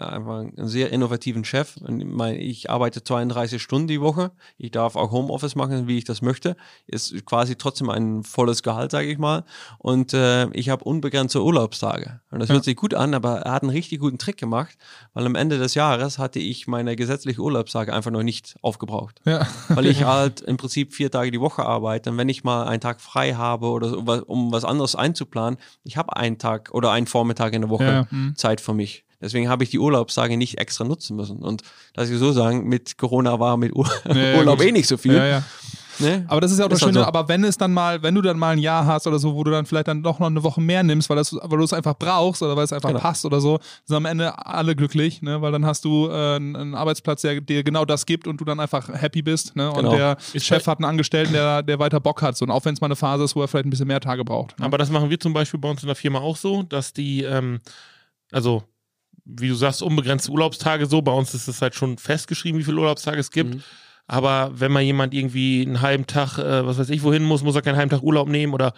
[0.00, 1.76] äh, einfach einen sehr innovativen Chef.
[1.78, 4.30] Und ich arbeite 32 Stunden die Woche.
[4.56, 6.56] Ich darf auch Homeoffice machen, wie ich das möchte.
[6.86, 9.44] Ist quasi trotzdem ein volles Gehalt, sage ich mal.
[9.78, 12.20] Und äh, ich habe unbegrenzte Urlaubstage.
[12.30, 12.54] Und das Ja.
[12.54, 14.76] hört sich gut an, aber er hat einen richtig guten Trick gemacht,
[15.14, 19.46] weil am Ende des Jahres hatte ich meine gesetzliche Urlaubstage einfach noch nicht aufgebraucht Ja.
[19.68, 22.10] weil ich halt im Prinzip vier Tage die Woche arbeite.
[22.10, 25.96] Und wenn ich mal einen Tag frei habe oder so, um was anderes einzuplanen, ich
[25.96, 28.36] habe einen Tag oder einen Vormittag in der Woche Ja, mhm.
[28.36, 29.04] Zeit für mich.
[29.20, 31.38] Deswegen habe ich die Urlaubstage nicht extra nutzen müssen.
[31.38, 31.62] Und
[31.94, 35.14] dass ich so sagen, mit Corona war mit Ur Ja, Urlaub eh nicht so viel.
[35.14, 35.42] Ja, ja.
[36.00, 36.24] Ne?
[36.28, 37.06] Aber das ist ja auch das halt Schöne, so.
[37.06, 39.44] aber wenn es dann mal, wenn du dann mal ein Jahr hast oder so, wo
[39.44, 41.72] du dann vielleicht dann doch noch eine Woche mehr nimmst, weil, das, weil du es
[41.72, 43.00] einfach brauchst oder weil es einfach Genau.
[43.00, 45.40] passt oder so, sind am Ende alle glücklich, ne?
[45.42, 48.60] weil dann hast du äh, einen Arbeitsplatz, der dir genau das gibt und du dann
[48.60, 49.56] einfach happy bist.
[49.56, 49.68] Ne?
[49.70, 49.96] Und Genau.
[49.96, 52.36] der Ist Chef bei- hat einen Angestellten, der, der weiter Bock hat.
[52.36, 52.44] So.
[52.44, 54.24] Und auch wenn es mal eine Phase ist, wo er vielleicht ein bisschen mehr Tage
[54.24, 54.58] braucht.
[54.58, 54.64] Ne?
[54.66, 57.22] Aber das machen wir zum Beispiel bei uns in der Firma auch so, dass die,
[57.22, 57.60] ähm,
[58.32, 58.62] also
[59.24, 61.02] wie du sagst, unbegrenzte Urlaubstage so.
[61.02, 63.54] Bei uns ist es halt schon festgeschrieben, wie viele Urlaubstage es gibt.
[63.56, 63.62] Mhm.
[64.06, 67.56] Aber wenn mal jemand irgendwie einen halben Tag, äh, was weiß ich, wohin muss, muss
[67.56, 68.72] er keinen halben Tag Urlaub nehmen oder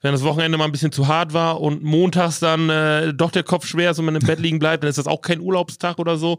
[0.00, 3.42] wenn das Wochenende mal ein bisschen zu hart war und montags dann äh, doch der
[3.42, 5.98] Kopf schwer ist und man im Bett liegen bleibt, dann ist das auch kein Urlaubstag
[5.98, 6.38] oder so.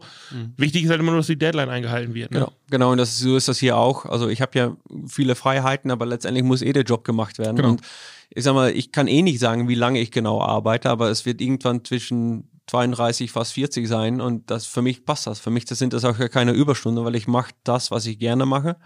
[0.56, 2.30] Wichtig ist halt immer nur, dass die Deadline eingehalten wird.
[2.30, 2.38] Ne?
[2.38, 4.06] Genau, genau, und das, so ist das hier auch.
[4.06, 4.76] Also ich habe ja
[5.06, 7.56] viele Freiheiten, aber letztendlich muss eh der Job gemacht werden.
[7.56, 7.68] Genau.
[7.70, 7.82] Und
[8.30, 11.26] ich sag mal, ich kann eh nicht sagen, wie lange ich genau arbeite, aber es
[11.26, 15.40] wird irgendwann zwischen 32, fast 40 sein und das für mich passt das.
[15.40, 18.46] Für mich das sind das auch keine Überstunden, weil ich mache das, was ich gerne
[18.46, 18.76] mache.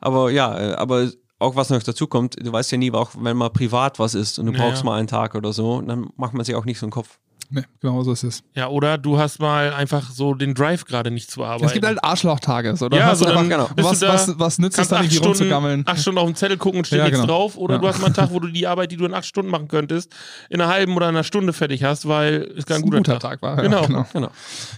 [0.00, 3.36] Aber ja, äh, aber auch was noch dazu kommt, du weißt ja nie, auch wenn
[3.36, 4.86] mal privat was ist und du Ja, brauchst ja.
[4.86, 7.18] mal einen Tag oder so, dann macht man sich auch nicht so einen Kopf.
[7.50, 8.42] Nee, genau so ist es.
[8.54, 11.64] Ja, oder du hast mal einfach so den Drive gerade nicht zu arbeiten.
[11.66, 12.76] Es gibt halt Arschlochtage.
[12.76, 12.88] So.
[12.90, 13.88] Ja, hast so du dann einfach, genau.
[13.88, 15.82] was, da, was, was nützt es dann acht irgendwie Stunden, rumzugammeln?
[15.86, 17.32] acht Stunden auf dem Zettel gucken und steht Ja, nichts genau.
[17.32, 17.56] drauf.
[17.56, 17.80] Oder Ja.
[17.80, 19.68] du hast mal einen Tag, wo du die Arbeit, die du in acht Stunden machen
[19.68, 20.12] könntest,
[20.50, 23.42] in einer halben oder einer Stunde fertig hast, weil es gar ein guter, Tag.
[23.42, 23.56] war.
[23.56, 23.82] Genau.
[23.82, 24.06] Ja, genau.
[24.12, 24.28] Genau.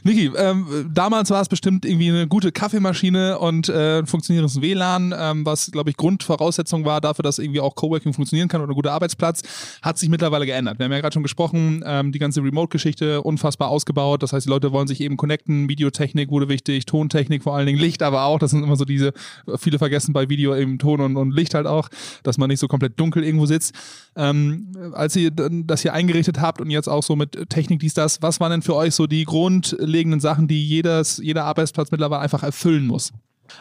[0.03, 5.15] Niki, ähm, damals war es bestimmt irgendwie eine gute Kaffeemaschine und äh, ein funktionierendes WLAN,
[5.17, 8.75] ähm, was, glaube ich, Grundvoraussetzung war dafür, dass irgendwie auch Coworking funktionieren kann oder ein
[8.75, 9.43] guter Arbeitsplatz,
[9.83, 10.79] hat sich mittlerweile geändert.
[10.79, 14.23] Wir haben ja gerade schon gesprochen, ähm, die ganze Remote-Geschichte unfassbar ausgebaut.
[14.23, 15.69] Das heißt, die Leute wollen sich eben connecten.
[15.69, 18.39] Videotechnik wurde wichtig, Tontechnik vor allen Dingen, Licht aber auch.
[18.39, 19.13] Das sind immer so diese,
[19.59, 21.89] viele vergessen bei Video eben Ton und, und Licht halt auch,
[22.25, 23.75] dass man nicht so komplett dunkel irgendwo sitzt.
[24.17, 28.21] Ähm, als ihr das hier eingerichtet habt und jetzt auch so mit Technik dies, das,
[28.23, 32.43] was waren denn für euch so die grundlegenden Sachen, die jedes, jeder Arbeitsplatz mittlerweile einfach
[32.43, 33.13] erfüllen muss?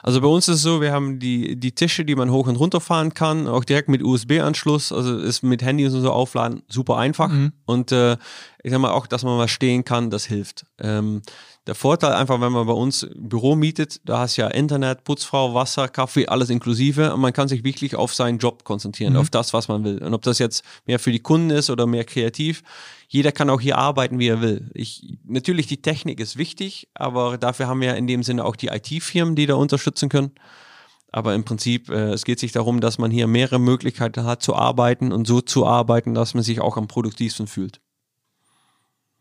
[0.03, 2.55] Also bei uns ist es so, wir haben die, die Tische, die man hoch und
[2.55, 4.91] runter fahren kann, auch direkt mit USB-Anschluss.
[4.91, 7.29] Also ist mit Handys und so aufladen super einfach.
[7.29, 7.53] Mhm.
[7.65, 8.17] Und äh,
[8.63, 10.65] ich sag mal auch, dass man mal stehen kann, das hilft.
[10.79, 11.21] Ähm,
[11.67, 15.03] der Vorteil einfach, wenn man bei uns ein Büro mietet, da hast du ja Internet,
[15.03, 19.19] Putzfrau, Wasser, Kaffee, alles inklusive und man kann sich wirklich auf seinen Job konzentrieren, mhm.
[19.19, 20.01] auf das, was man will.
[20.01, 22.63] Und ob das jetzt mehr für die Kunden ist oder mehr kreativ,
[23.09, 24.71] jeder kann auch hier arbeiten, wie er will.
[24.73, 28.67] Ich, natürlich, die Technik ist wichtig, aber dafür haben wir in dem Sinne auch die
[28.67, 30.31] IT-Firmen, die da unterstützen können.
[31.11, 34.55] Aber im Prinzip, äh, es geht sich darum, dass man hier mehrere Möglichkeiten hat zu
[34.55, 37.81] arbeiten und so zu arbeiten, dass man sich auch am produktivsten fühlt.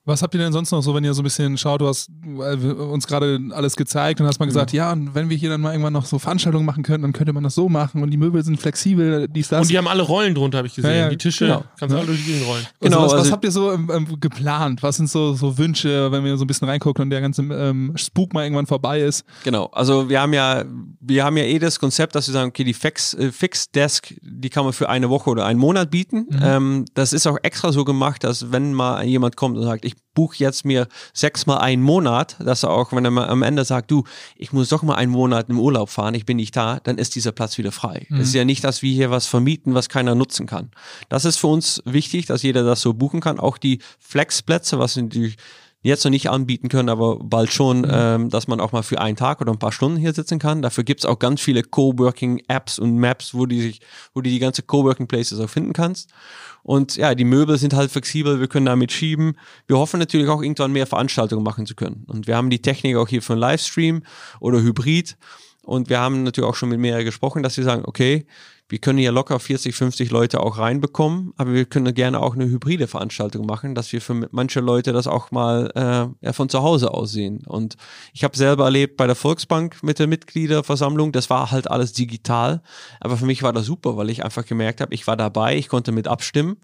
[0.07, 2.11] Was habt ihr denn sonst noch so, wenn ihr so ein bisschen schaut, du hast
[2.37, 4.87] uns gerade alles gezeigt und hast mal gesagt, ja.
[4.87, 7.33] ja, und wenn wir hier dann mal irgendwann noch so Veranstaltungen machen könnten, dann könnte
[7.33, 9.62] man das so machen und die Möbel sind flexibel, dies, das.
[9.62, 10.92] Und die haben alle Rollen drunter, habe ich gesehen.
[10.92, 11.64] Ja, ja, die Tische genau.
[11.77, 12.64] kannst du alle durch die Gegend rollen.
[12.81, 13.01] Genau.
[13.01, 14.81] Also was, was, habt ihr so ähm, ähm, geplant?
[14.85, 17.92] Was sind so, so Wünsche, wenn wir so ein bisschen reingucken und der ganze ähm,
[17.97, 19.25] Spuk mal irgendwann vorbei ist?
[19.42, 19.66] Genau.
[19.73, 20.64] Also wir haben ja,
[21.01, 24.14] wir haben ja eh das Konzept, dass wir sagen, okay, die Fix, äh, Fix Desk,
[24.23, 26.27] die kann man für eine Woche oder einen Monat bieten.
[26.31, 26.38] Mhm.
[26.42, 29.96] Ähm, das ist auch extra so gemacht, dass wenn mal jemand kommt und sagt, ich
[30.15, 34.03] buche jetzt mir sechsmal einen Monat, dass er auch, wenn er am Ende sagt, du,
[34.35, 37.15] ich muss doch mal einen Monat im Urlaub fahren, ich bin nicht da, dann ist
[37.15, 38.07] dieser Platz wieder frei.
[38.09, 38.21] Mhm.
[38.21, 40.71] Es ist ja nicht, dass wir hier was vermieten, was keiner nutzen kann.
[41.09, 43.39] Das ist für uns wichtig, dass jeder das so buchen kann.
[43.39, 45.37] Auch die Flexplätze, was natürlich
[45.87, 47.90] jetzt noch nicht anbieten können, aber bald schon, mhm.
[47.90, 50.62] ähm, dass man auch mal für einen Tag oder ein paar Stunden hier sitzen kann.
[50.62, 53.81] Dafür gibt es auch ganz viele Coworking-Apps und Maps, wo die sich,
[54.12, 56.11] wo du die ganze Coworking-Places auch finden kannst.
[56.62, 59.37] Und ja, die Möbel sind halt flexibel, wir können damit schieben.
[59.68, 62.05] Wir hoffen natürlich auch irgendwann mehr Veranstaltungen machen zu können.
[62.09, 64.03] Und wir haben die Technik auch hier für einen Livestream
[64.40, 65.16] oder Hybrid.
[65.62, 68.27] Und wir haben natürlich auch schon mit mehreren gesprochen, dass sie sagen, okay,
[68.69, 72.47] wir können hier locker 40, 50 Leute auch reinbekommen, aber wir können gerne auch eine
[72.47, 76.63] hybride Veranstaltung machen, dass wir für manche Leute das auch mal äh, ja, von zu
[76.63, 77.45] Hause aus sehen.
[77.47, 77.77] Und
[78.13, 82.61] ich habe selber erlebt bei der Volksbank mit der Mitgliederversammlung, das war halt alles digital,
[83.01, 85.69] aber für mich war das super, weil ich einfach gemerkt habe, ich war dabei, ich
[85.69, 86.57] konnte mit abstimmen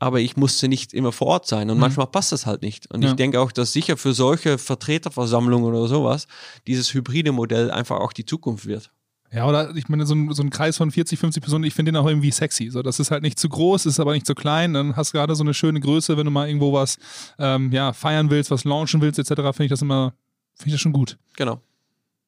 [0.00, 1.82] aber ich musste nicht immer vor Ort sein und mhm.
[1.82, 2.90] manchmal passt das halt nicht.
[2.90, 3.10] Und ja.
[3.10, 6.26] ich denke auch, dass sicher für solche Vertreterversammlungen oder sowas
[6.66, 8.90] dieses hybride Modell einfach auch die Zukunft wird.
[9.32, 11.92] Ja, oder ich meine, so ein, so ein Kreis von 40, 50 Personen, ich finde
[11.92, 12.68] den auch irgendwie sexy.
[12.70, 14.74] So, das ist halt nicht zu groß, ist aber nicht zu klein.
[14.74, 16.98] Dann hast du gerade so eine schöne Größe, wenn du mal irgendwo was
[17.38, 20.14] ähm, ja, feiern willst, was launchen willst, etc., finde ich das immer,
[20.56, 21.16] finde ich das schon gut.
[21.36, 21.60] Genau.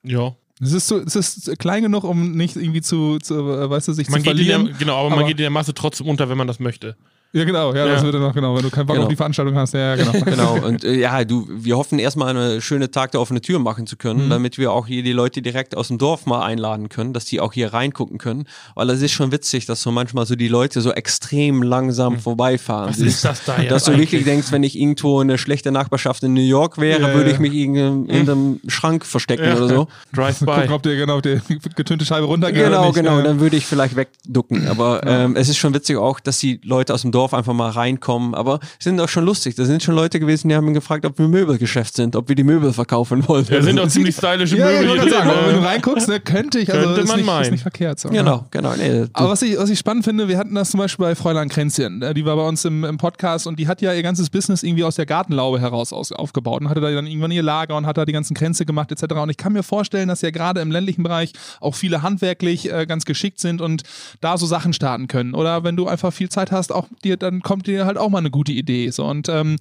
[0.04, 0.36] Ja.
[0.60, 3.94] Es ist, so, es ist klein genug, um nicht irgendwie zu, zu äh, weißt du,
[3.94, 4.66] sich man zu verlieren.
[4.66, 6.96] Der, genau, aber, aber, man geht in der Masse trotzdem unter, wenn man das möchte.
[7.34, 9.06] Ja, genau, ja, ja, das wird dann noch, genau, wenn du keinen Bock genau.
[9.06, 10.12] auf die Veranstaltung hast, ja, genau.
[10.24, 13.86] genau, und äh, ja, du, wir hoffen erstmal eine schöne Tag der offenen Tür machen
[13.86, 14.30] zu können, mhm.
[14.30, 17.40] damit wir auch hier die Leute direkt aus dem Dorf mal einladen können, dass die
[17.40, 20.82] auch hier reingucken können, weil es ist schon witzig, dass so manchmal so die Leute
[20.82, 22.18] so extrem langsam mhm.
[22.18, 22.90] vorbeifahren.
[22.90, 26.22] Was ist das da jetzt Dass du wirklich denkst, wenn ich irgendwo eine schlechte Nachbarschaft
[26.24, 29.88] in New York wäre, ja, würde ich mich in, in einem Schrank verstecken oder so.
[30.12, 30.44] Drive-by.
[30.44, 31.40] Gucken, ob dir genau die
[31.76, 35.72] getönte Scheibe runtergeht Genau, genau, dann würde ich vielleicht wegducken, aber ähm, es ist schon
[35.72, 38.34] witzig auch, dass die Leute aus dem Dorf Dorf einfach mal reinkommen.
[38.34, 39.54] Aber sind auch schon lustig.
[39.54, 42.34] Da sind schon Leute gewesen, die haben ihn gefragt, ob wir Möbelgeschäft sind, ob wir
[42.34, 43.46] die Möbel verkaufen wollen.
[43.48, 45.10] Ja, sind auch ziemlich stylische ja, Möbel hier drin.
[45.12, 47.42] Sagen, wenn du reinguckst, ne, könnte ich, also könnte ist, man nicht, meinen.
[47.42, 48.00] ist nicht verkehrt.
[48.00, 48.74] So, genau, genau.
[48.76, 51.48] Nee, Aber was ich, was ich spannend finde, wir hatten das zum Beispiel bei Fräulein
[51.48, 52.04] Kränzchen.
[52.14, 54.84] Die war bei uns im, im Podcast und die hat ja ihr ganzes Business irgendwie
[54.84, 57.96] aus der Gartenlaube heraus aus, aufgebaut und hatte da dann irgendwann ihr Lager und hat
[57.98, 59.14] da die ganzen Kränze gemacht etc.
[59.14, 62.86] Und ich kann mir vorstellen, dass ja gerade im ländlichen Bereich auch viele handwerklich äh,
[62.86, 63.82] ganz geschickt sind und
[64.20, 65.34] da so Sachen starten können.
[65.34, 68.18] Oder wenn du einfach viel Zeit hast, auch dir, dann kommt dir halt auch mal
[68.18, 68.90] eine gute Idee.
[68.90, 69.56] So, und ähm,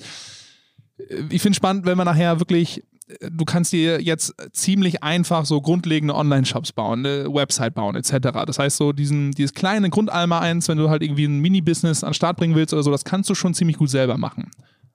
[1.29, 2.83] ich finde spannend, wenn man nachher wirklich
[3.19, 8.45] du kannst dir jetzt ziemlich einfach so grundlegende Online-Shops bauen, eine Website bauen, etc.
[8.45, 12.11] Das heißt, so diesen, dieses kleine Grundalma 1, wenn du halt irgendwie ein Mini-Business an
[12.11, 14.51] den Start bringen willst oder so, das kannst du schon ziemlich gut selber machen.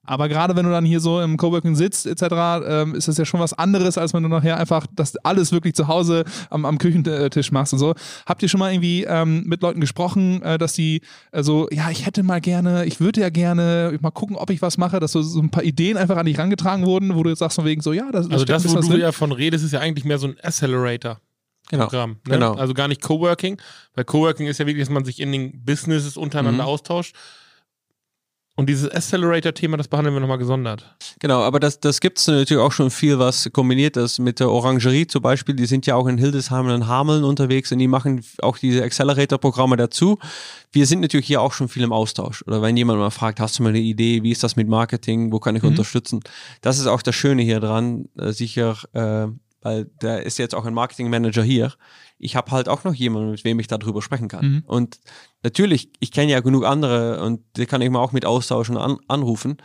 [0.06, 2.22] Aber gerade wenn du dann hier so im Coworking sitzt, etc.,
[2.66, 5.74] ähm, ist das ja schon was anderes, als wenn du nachher einfach das alles wirklich
[5.74, 7.94] zu Hause am, am Küchentisch machst und so.
[8.26, 11.90] Habt ihr schon mal irgendwie ähm, mit Leuten gesprochen, äh, dass die äh, so, ja,
[11.90, 15.12] ich hätte mal gerne, ich würde ja gerne mal gucken, ob ich was mache, dass
[15.12, 17.64] so, so ein paar Ideen einfach an dich rangetragen wurden, wo du jetzt sagst von
[17.64, 19.00] wegen so, ja, das, das Also das, wo du Sinn.
[19.00, 21.20] ja von redest, ist ja eigentlich mehr so ein Accelerator.
[21.68, 21.84] Genau.
[21.84, 22.10] Programm.
[22.10, 22.34] Ne?
[22.34, 22.54] genau.
[22.54, 23.60] Also gar nicht Coworking,
[23.94, 26.68] weil Coworking ist ja wirklich, dass man sich in den Businesses untereinander mhm.
[26.68, 27.16] austauscht
[28.58, 30.96] Und dieses Accelerator-Thema, das behandeln wir nochmal gesondert.
[31.18, 34.50] Genau, aber das, das gibt es natürlich auch schon viel, was kombiniert ist mit der
[34.50, 35.54] Orangerie zum Beispiel.
[35.54, 39.76] Die sind ja auch in Hildesheim und Hameln unterwegs und die machen auch diese Accelerator-Programme
[39.76, 40.18] dazu.
[40.72, 42.42] Wir sind natürlich hier auch schon viel im Austausch.
[42.46, 45.32] Oder wenn jemand mal fragt, hast du mal eine Idee, wie ist das mit Marketing,
[45.32, 45.68] wo kann ich mhm.
[45.68, 46.20] unterstützen?
[46.62, 49.26] Das ist auch das Schöne hier dran, äh, sicher, äh,
[49.66, 51.72] weil da ist jetzt auch ein Marketing-Manager hier
[52.18, 54.46] ich habe halt auch noch jemanden, mit wem ich darüber sprechen kann.
[54.46, 54.62] Mhm.
[54.66, 55.00] Und
[55.42, 58.82] natürlich, ich kenne ja genug andere und die kann ich mal auch mit austauschen und
[58.82, 59.58] an, anrufen.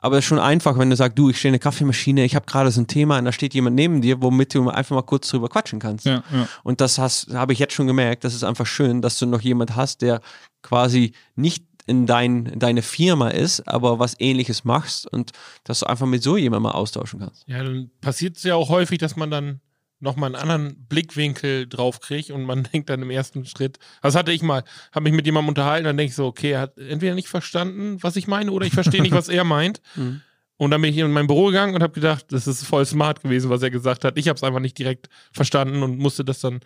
[0.00, 2.36] Aber es ist schon einfach, wenn du sagst, du, ich stehe in der Kaffeemaschine, ich
[2.36, 5.02] habe gerade so ein Thema und da steht jemand neben dir, womit du einfach mal
[5.02, 6.06] kurz drüber quatschen kannst.
[6.06, 6.48] Ja, ja.
[6.62, 9.74] Und das habe ich jetzt schon gemerkt, das ist einfach schön, dass du noch jemand
[9.74, 10.20] hast, der
[10.62, 15.32] quasi nicht in, dein, in deine Firma ist, aber was ähnliches machst und
[15.64, 17.44] dass du einfach mit so jemandem mal austauschen kannst.
[17.48, 19.60] Ja, dann passiert es ja auch häufig, dass man dann
[20.00, 24.32] nochmal einen anderen Blickwinkel drauf kriege und man denkt dann im ersten Schritt, das hatte
[24.32, 27.14] ich mal, habe mich mit jemandem unterhalten, dann denke ich so, okay, er hat entweder
[27.14, 29.80] nicht verstanden, was ich meine, oder ich verstehe nicht, was er meint.
[29.96, 30.20] Mhm.
[30.60, 33.22] Und dann bin ich in mein Büro gegangen und habe gedacht, das ist voll smart
[33.22, 34.18] gewesen, was er gesagt hat.
[34.18, 36.60] Ich habe es einfach nicht direkt verstanden und musste das dann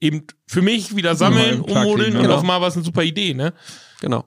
[0.00, 2.36] eben für mich wieder sammeln, ummodeln und genau.
[2.36, 3.52] auf mal was eine super Idee, ne?
[4.00, 4.24] Genau.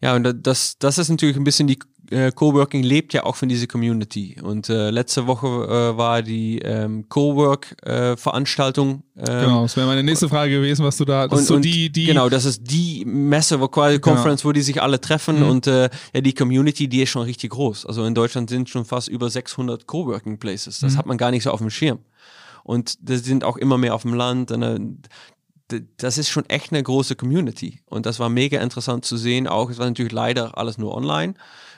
[0.00, 1.78] Ja, und das, das ist natürlich ein bisschen die
[2.10, 4.36] äh, Coworking lebt ja auch von dieser Community.
[4.42, 9.04] Und äh, letzte Woche äh, war die ähm, Cowork-Veranstaltung.
[9.16, 11.28] Äh, genau, das wäre meine nächste Frage gewesen, was du da.
[11.28, 14.14] Das und, so die, die genau, das ist die Messe, wo quasi genau.
[14.14, 15.40] Conference, wo die sich alle treffen.
[15.40, 15.48] Mhm.
[15.48, 17.86] Und äh, ja, die Community, die ist schon richtig groß.
[17.86, 20.80] Also in Deutschland sind schon fast über 600 Coworking Places.
[20.80, 20.98] Das mhm.
[20.98, 22.00] hat man gar nicht so auf dem Schirm.
[22.64, 24.50] Und das sind auch immer mehr auf dem Land.
[24.50, 24.78] Und, äh,
[25.96, 27.80] das ist schon echt eine große Community.
[27.86, 29.46] Und das war mega interessant zu sehen.
[29.46, 31.34] Auch, es war natürlich leider alles nur online.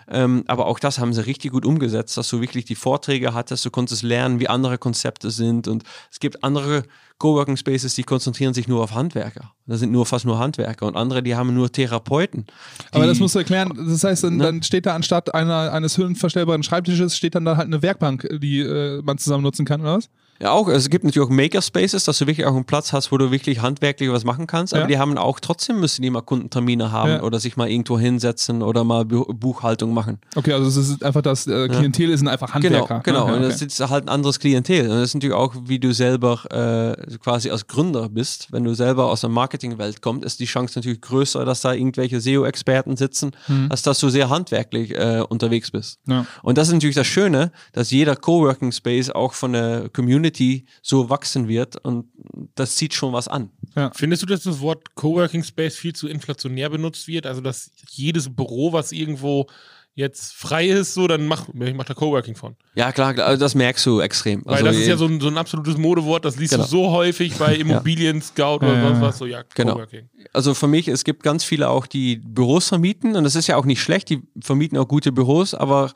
[0.09, 3.65] Ähm, aber auch das haben sie richtig gut umgesetzt, dass du wirklich die Vorträge hattest,
[3.65, 5.69] du konntest lernen, wie andere Konzepte sind.
[5.69, 6.85] Und es gibt andere
[7.19, 9.53] Coworking Spaces, die konzentrieren sich nur auf Handwerker.
[9.67, 12.47] Das sind nur fast nur Handwerker und andere, die haben nur Therapeuten.
[12.91, 13.73] Aber das musst du erklären.
[13.89, 14.45] Das heißt, dann, ne?
[14.45, 18.61] dann steht da anstatt einer, eines höhenverstellbaren Schreibtisches, steht dann da halt eine Werkbank, die
[18.61, 20.11] äh, man zusammen nutzen kann, oder was?
[20.43, 20.67] Ja, auch.
[20.67, 23.63] Es gibt natürlich auch Makerspaces, dass du wirklich auch einen Platz hast, wo du wirklich
[23.63, 24.75] handwerklich was machen kannst.
[24.75, 24.89] Aber ja.
[24.89, 27.23] die haben auch trotzdem müssen die mal Kundentermine haben ja.
[27.23, 30.19] oder sich mal irgendwo hinsetzen oder mal Buchhaltung machen.
[30.35, 32.17] Okay, also es ist einfach das äh, Klientel ja.
[32.17, 33.03] sind einfach Handwerker.
[33.05, 33.25] Genau, genau.
[33.27, 33.37] Okay.
[33.37, 34.91] und das ist halt ein anderes Klientel.
[34.91, 38.49] Und das ist natürlich auch, wie du selber äh, quasi als Gründer bist.
[38.51, 42.21] Wenn du selber aus der Marketingwelt kommst, ist die Chance natürlich größer, dass da irgendwelche
[42.21, 43.69] SEO-Experten sitzen, mhm.
[43.71, 46.01] als dass du sehr handwerklich äh, unterwegs bist.
[46.43, 50.65] Und das ist natürlich das Schöne, dass jeder Coworking Space auch von der Community Community
[50.83, 52.07] so wachsen wird und
[52.55, 53.51] das zieht schon was an.
[53.77, 53.91] Ja.
[53.95, 57.27] Findest du, dass das Wort Coworking Space viel zu inflationär benutzt wird?
[57.27, 59.47] Also, dass jedes Büro, was irgendwo
[59.95, 62.57] jetzt frei ist, so, dann mach, ich mach da Coworking von.
[62.75, 64.41] Ja, klar, also das merkst du extrem.
[64.47, 66.65] Weil also das ist ja so ein, so ein absolutes Modewort, das liest genau.
[66.65, 68.91] du so häufig bei Immobilien Scout oder ja.
[68.91, 69.75] was, was so, ja, genau.
[69.75, 70.09] Coworking.
[70.33, 73.57] Also für mich, es gibt ganz viele auch, die Büros vermieten und das ist ja
[73.57, 75.93] auch nicht schlecht, die vermieten auch gute Büros, aber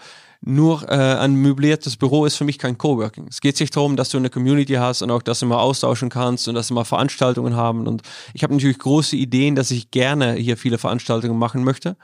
[0.46, 3.26] nur äh, ein möbliertes Büro ist für mich kein Coworking.
[3.28, 6.09] Es geht sich darum, dass du eine Community hast und auch, dass du mal austauschen
[6.09, 7.88] kannst und dass du mal Veranstaltungen haben.
[7.88, 11.96] Und ich habe natürlich große Ideen, dass ich gerne hier viele Veranstaltungen machen möchte.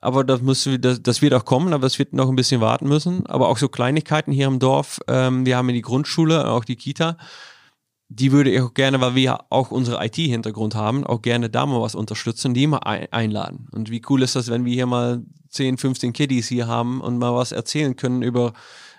[0.00, 2.86] Aber das, muss, das, das wird auch kommen, aber es wird noch ein bisschen warten
[2.86, 3.26] müssen.
[3.26, 5.00] Aber auch so Kleinigkeiten hier im Dorf.
[5.08, 7.16] Ähm, wir haben die Grundschule, auch die Kita
[8.08, 11.80] die würde ich auch gerne, weil wir auch unsere IT-Hintergrund haben, auch gerne da mal
[11.80, 13.68] was unterstützen, die mal einladen.
[13.72, 17.18] Und wie cool ist das, wenn wir hier mal 10, 15 Kiddies hier haben und
[17.18, 18.52] mal was erzählen können über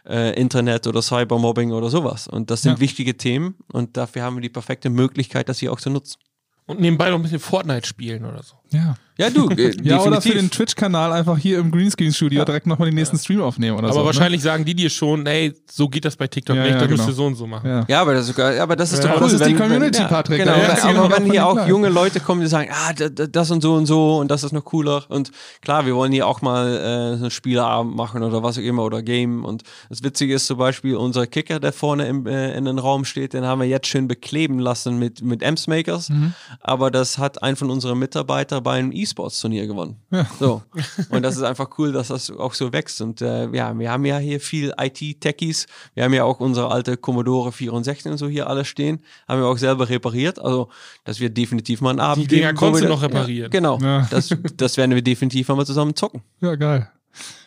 [0.08, 2.28] äh, Internet oder Cybermobbing oder sowas.
[2.28, 2.80] Und das sind ja.
[2.80, 6.20] wichtige Themen und dafür haben wir die perfekte Möglichkeit, das hier auch zu nutzen.
[6.68, 8.56] Und nebenbei noch ein bisschen Fortnite spielen oder so.
[8.76, 8.96] Ja.
[9.18, 9.50] Ja, du.
[9.56, 12.46] Äh, ja, oder für den Twitch-Kanal einfach hier im Greenscreen-Studio ja.
[12.46, 14.00] direkt nochmal den nächsten Stream aufnehmen oder aber so.
[14.00, 14.16] Aber ne?
[14.16, 14.44] wahrscheinlich ne?
[14.44, 16.98] sagen die dir schon, ey, so geht das bei TikTok ja, nicht, ja, da genau.
[16.98, 17.70] musst du so und so machen.
[17.70, 19.20] Ja, ja aber, das, sogar, aber das ist doch cool.
[19.22, 20.40] Das ist wenn, die Community, wenn, Patrick.
[20.40, 23.86] Genau, aber wenn hier auch junge Leute kommen, die sagen, ah, das und so und
[23.86, 25.06] so und das ist noch cooler.
[25.08, 28.84] Und klar, wir wollen hier auch mal äh, einen Spieleabend machen oder was auch immer
[28.84, 29.46] oder Game.
[29.46, 33.06] Und das Witzige ist zum Beispiel, unser Kicker, der vorne im, äh, in den Raum
[33.06, 36.10] steht, den haben wir jetzt schön bekleben lassen mit, mit Amps-Makers.
[36.10, 36.34] Mhm.
[36.60, 39.98] Aber das hat ein von unseren Mitarbeitern bei einem E-Sports-Turnier gewonnen.
[40.12, 40.28] Ja.
[40.40, 40.64] So.
[41.10, 43.00] Und das ist einfach cool, dass das auch so wächst.
[43.00, 45.68] Und äh, ja, wir haben ja hier viel IT-Techies.
[45.94, 49.00] Wir haben ja auch unsere alte Commodore 64 und so hier alles stehen.
[49.28, 50.40] Haben wir auch selber repariert.
[50.40, 50.70] Also,
[51.04, 53.44] das wird definitiv mal ein Abend Die Dinger konntest du noch reparieren.
[53.44, 53.78] Ja, genau.
[53.80, 54.08] Ja.
[54.10, 56.24] Das, das werden wir definitiv mal zusammen zocken.
[56.42, 56.90] Ja, geil.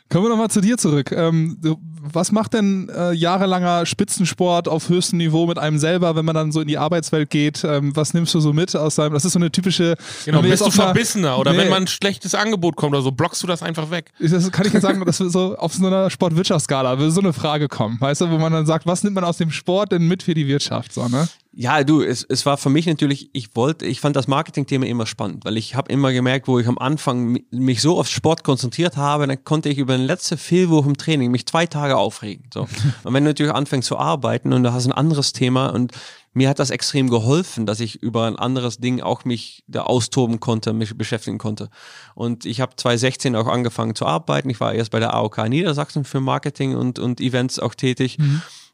[0.09, 1.11] Kommen wir nochmal zu dir zurück.
[1.11, 6.25] Ähm, du was macht denn äh, jahrelanger Spitzensport auf höchstem Niveau mit einem selber, wenn
[6.25, 7.65] man dann so in die Arbeitswelt geht?
[7.65, 9.97] Ähm, was nimmst du so mit aus seinem, das ist so eine typische...
[10.25, 11.59] Genau, bist du verbissener oder Nee.
[11.59, 14.13] wenn mal ein schlechtes Angebot kommt oder so, blockst du das einfach weg.
[14.21, 17.33] Das kann ich jetzt sagen, dass wir so auf so einer Sportwirtschaftsskala würde so eine
[17.33, 20.07] Frage kommen, weißt du, wo man dann sagt, was nimmt man aus dem Sport denn
[20.07, 21.29] mit für die Wirtschaft, so, ne?
[21.61, 25.07] Ja, du, es, es war für mich natürlich, ich wollte, ich fand das Marketingthema immer
[25.07, 28.45] spannend, weil ich habe immer gemerkt, wo ich am Anfang mi- mich so auf Sport
[28.45, 32.51] konzentriert habe, dann konnte ich über den letzten Fehlwurf im Training mich zwei Tage aufregen.
[32.53, 32.63] So.
[33.05, 35.93] Und wenn du natürlich anfängst zu arbeiten und du hast ein anderes Thema und
[36.35, 40.41] mir hat das extrem geholfen, dass ich über ein anderes Ding auch mich da austoben
[40.41, 41.69] konnte, mich beschäftigen konnte.
[42.15, 44.49] Und ich habe 2016 auch angefangen zu arbeiten.
[44.51, 48.19] Ich war erst bei der AOK Niedersachsen für Marketing und, und Events auch tätig.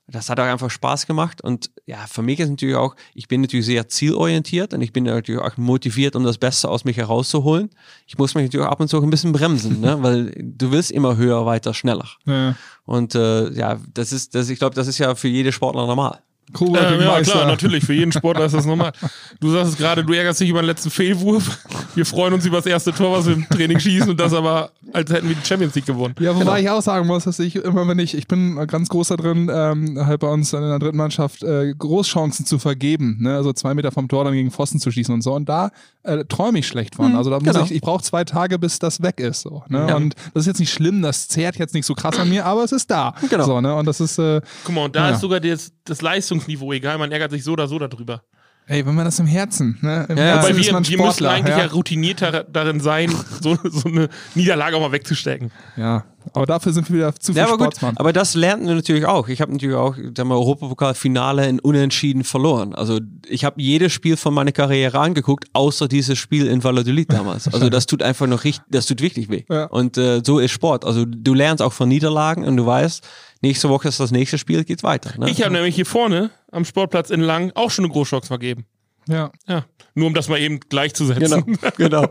[0.07, 3.41] Das hat auch einfach Spaß gemacht und ja, für mich ist natürlich auch, ich bin
[3.41, 7.71] natürlich sehr zielorientiert und ich bin natürlich auch motiviert, um das Beste aus mich herauszuholen.
[8.07, 9.97] Ich muss mich natürlich ab und zu auch ein bisschen bremsen, ne?
[10.03, 12.09] weil du willst immer höher, weiter, schneller.
[12.27, 12.55] Ja.
[12.85, 16.21] Und äh, ja, das ist, das, ich glaube, das ist ja für jede Sportler normal.
[16.61, 17.85] Ähm, ja, klar, natürlich.
[17.85, 18.93] Für jeden Sportler ist das normal.
[19.41, 21.59] Du sagst es gerade, du ärgerst dich über den letzten Fehlwurf.
[21.95, 24.71] Wir freuen uns über das erste Tor, was wir im Training schießen und das aber,
[24.93, 26.15] als hätten wir die Champions League gewonnen.
[26.21, 26.57] Ja, wobei Genau.
[26.57, 29.51] ich auch sagen muss, dass ich immer, wenn ich, ich bin ganz groß da drin,
[29.53, 33.35] ähm, halt bei uns in der dritten Mannschaft, äh, Großchancen zu vergeben, ne?
[33.35, 35.33] also zwei Meter vom Tor dann gegen Pfosten zu schießen und so.
[35.35, 35.71] Und da
[36.05, 37.17] äh, träume ich schlecht von.
[37.17, 37.65] Also da muss genau.
[37.65, 39.41] ich, ich brauche zwei Tage, bis das weg ist.
[39.43, 39.87] So, ne?
[39.89, 39.97] Ja.
[39.97, 42.63] Und das ist jetzt nicht schlimm, das zehrt jetzt nicht so krass an mir, aber
[42.65, 43.15] es ist da.
[43.31, 43.45] Genau.
[43.45, 43.75] So, ne?
[43.75, 45.15] Und das ist, äh, Guck mal, und da Ja.
[45.15, 46.03] ist sogar das, das
[46.35, 46.99] Leistungsniveau egal.
[46.99, 48.23] Man ärgert sich so oder so darüber.
[48.67, 50.07] ey, wenn man das im Herzen, ne?
[50.09, 51.31] Im Ja, Herzen Weil ist wir, man wir müssen Sportler.
[51.31, 51.71] eigentlich ja, ja.
[51.71, 53.13] routinierter darin sein,
[53.43, 55.51] so, so eine Niederlage auch mal wegzustecken.
[55.77, 57.97] ja, aber dafür sind wir wieder zu viel Ja, aber gut, Sportsmann.
[57.97, 59.29] aber das lernt man natürlich auch.
[59.29, 62.75] Ich habe natürlich auch, sagen wir, Europapokalfinale in Unentschieden verloren.
[62.75, 67.49] Also ich habe jedes Spiel von meiner Karriere angeguckt, außer dieses Spiel in Valladolid damals.
[67.53, 69.45] Also das tut einfach noch richtig, das tut wirklich weh.
[69.51, 69.67] Ja.
[69.67, 70.85] Und äh, so ist Sport.
[70.85, 73.07] Also du lernst auch von Niederlagen und du weißt,
[73.43, 75.19] nächste Woche ist das nächste Spiel, geht weiter.
[75.19, 75.31] Ne?
[75.31, 78.65] Ich habe nämlich hier vorne am Sportplatz in Lang auch schon eine Großchance vergeben.
[79.09, 79.31] Ja.
[79.47, 79.65] Ja.
[79.97, 81.45] Nur um das mal eben gleichzusetzen.
[81.47, 82.09] Genau, genau.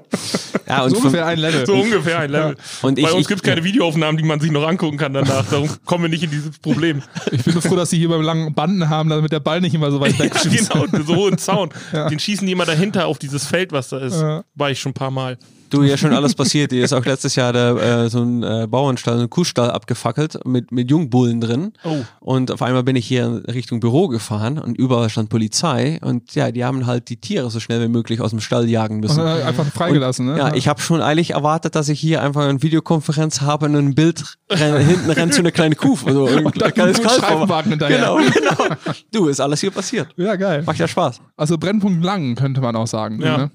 [0.68, 1.66] Ja, und So ungefähr ein Level.
[1.66, 2.56] So ungefähr ein Level.
[2.82, 5.46] Und Bei ich- uns gibt es keine Videoaufnahmen, die man sich noch angucken kann danach.
[5.50, 7.02] Darum kommen wir nicht in dieses Problem.
[7.32, 9.74] Ich bin nur froh, dass sie hier beim langen Banden haben, damit der Ball nicht
[9.76, 10.50] immer so weit weg Ja,
[10.86, 11.72] genau, so hohen Zaun.
[12.10, 14.22] Den schießen die immer dahinter auf dieses Feld, was da ist.
[14.22, 14.46] Ja.
[14.56, 15.38] War ich schon ein paar Mal.
[15.74, 16.72] Du, ja schon alles passiert.
[16.72, 20.46] Hier ist auch letztes Jahr der, äh, so ein äh, Bauernstall, so ein Kuhstall abgefackelt
[20.46, 21.74] mit, mit Jungbullen drin.
[21.84, 21.98] Oh.
[22.20, 26.00] Und auf einmal bin ich hier in Richtung Büro gefahren und überall stand Polizei.
[26.02, 28.96] Und ja, die haben halt die Tiere so schnell wie möglich aus dem Stall jagen
[28.96, 29.18] Und müssen.
[29.18, 30.38] dann einfach freigelassen, ne?
[30.38, 33.96] Ja, ich habe schon eilig erwartet, dass ich hier einfach eine Videokonferenz habe und ein
[33.96, 35.98] Bild renn, hinten rennt so eine kleine Kuh.
[36.06, 37.06] Also ein dann kleines ein
[37.48, 37.80] Kalb.
[37.80, 38.76] Genau, genau.
[39.12, 40.10] Du, ist alles hier passiert.
[40.18, 40.64] Ja, geil.
[40.66, 41.22] Macht ja Spaß.
[41.36, 43.22] Also Brennpunkt lang, könnte man auch sagen.
[43.22, 43.38] Ja.
[43.38, 43.52] Ne?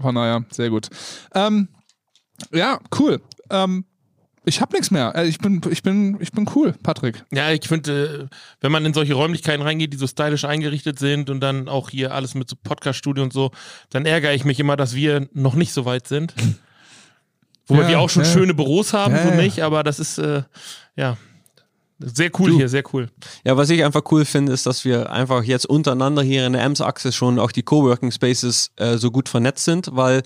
[0.00, 0.88] Von daher, sehr gut.
[1.34, 1.68] Ähm,
[2.52, 3.20] ja, cool.
[3.50, 3.84] Ähm,
[4.44, 5.14] ich habe nichts mehr.
[5.14, 7.24] Äh, Ich bin, ich, bin, ich bin cool, Patrick.
[7.30, 11.30] Ja, ich finde, äh, wenn man in solche Räumlichkeiten reingeht, die so stylisch eingerichtet sind
[11.30, 13.52] und dann auch hier alles mit so Podcast-Studio und so,
[13.90, 16.34] dann ärgere ich mich immer, dass wir noch nicht so weit sind.
[17.68, 18.30] Wobei Ja, wir auch schon ja.
[18.32, 19.36] schöne Büros haben, Ja, so ja.
[19.36, 20.42] nicht, aber das ist, äh,
[20.96, 21.16] ja,
[22.04, 22.56] sehr cool Du.
[22.56, 23.08] hier, sehr cool.
[23.44, 26.62] Ja, was ich einfach cool finde, ist, dass wir einfach jetzt untereinander hier in der
[26.62, 30.22] Ems-Achse schon auch die Coworking Spaces äh, so gut vernetzt sind, weil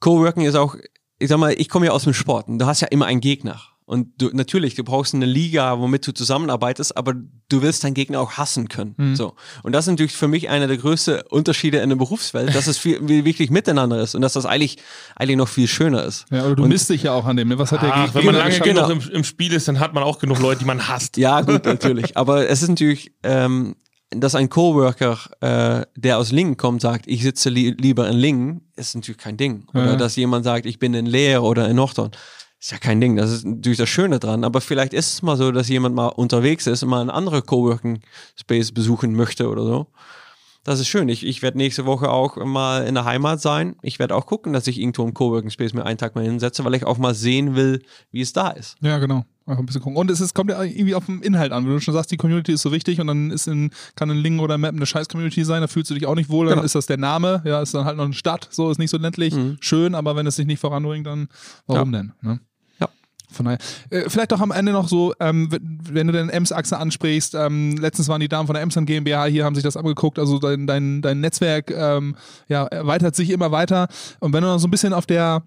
[0.00, 0.76] Coworking ist auch,
[1.18, 3.20] ich sag mal, ich komme ja aus dem Sport und du hast ja immer einen
[3.20, 3.60] Gegner.
[3.88, 8.20] Und du, natürlich, du brauchst eine Liga, womit du zusammenarbeitest, aber du willst deinen Gegner
[8.20, 9.16] auch hassen können.
[9.16, 9.32] So.
[9.62, 12.76] Und das ist natürlich für mich einer der größten Unterschiede in der Berufswelt, dass es
[12.76, 14.76] viel, wie wirklich miteinander ist und dass das eigentlich,
[15.16, 16.26] eigentlich noch viel schöner ist.
[16.30, 17.48] Ja, oder du Und- misst dich ja auch an dem.
[17.48, 17.58] Ne?
[17.58, 19.94] Was hat der Ach, Gegner wenn man lange genug im, im Spiel ist, dann hat
[19.94, 21.16] man auch genug Leute, die man hasst.
[21.16, 22.14] Ja, gut, natürlich.
[22.14, 23.74] Aber es ist natürlich, ähm,
[24.10, 28.68] dass ein Coworker, äh, der aus Lingen kommt, sagt, ich sitze li lieber in Lingen,
[28.76, 29.64] ist natürlich kein Ding.
[29.72, 29.96] Oder Ja.
[29.96, 32.10] dass jemand sagt, ich bin in Leer oder in Nordhorn.
[32.60, 33.14] Ist ja kein Ding.
[33.16, 34.42] Das ist natürlich das Schöne dran.
[34.44, 37.44] Aber vielleicht ist es mal so, dass jemand mal unterwegs ist und mal einen anderen
[37.46, 38.00] Coworking
[38.36, 39.86] Space besuchen möchte oder so.
[40.64, 41.08] Das ist schön.
[41.08, 43.76] Ich, ich werde nächste Woche auch mal in der Heimat sein.
[43.80, 46.64] Ich werde auch gucken, dass ich irgendwo im Coworking Space mir einen Tag mal hinsetze,
[46.64, 47.80] weil ich auch mal sehen will,
[48.10, 48.76] wie es da ist.
[48.82, 49.24] Ja, genau.
[49.46, 49.96] Einfach ein bisschen gucken.
[49.96, 51.64] Und es ist, kommt ja irgendwie auf den Inhalt an.
[51.64, 54.18] Wenn du schon sagst, die Community ist so wichtig und dann ist in, kann in
[54.18, 56.56] Lingen oder Map eine scheiß Community sein, da fühlst du dich auch nicht wohl, dann
[56.56, 56.66] Genau.
[56.66, 58.98] ist das der Name, ja, ist dann halt noch eine Stadt, so ist nicht so
[58.98, 61.28] ländlich, schön, aber wenn es sich nicht voranbringt, dann
[61.66, 62.12] warum denn?
[62.20, 62.40] Ne?
[63.30, 63.58] Von daher.
[63.90, 67.76] Äh, vielleicht auch am Ende noch so, ähm, wenn, wenn du deine Ems-Achse ansprichst, ähm,
[67.76, 70.66] letztens waren die Damen von der Emsland GmbH hier, haben sich das angeguckt, also dein,
[70.66, 72.16] dein, dein Netzwerk ähm,
[72.48, 73.88] ja, erweitert sich immer weiter.
[74.20, 75.42] Und wenn du noch so ein bisschen auf der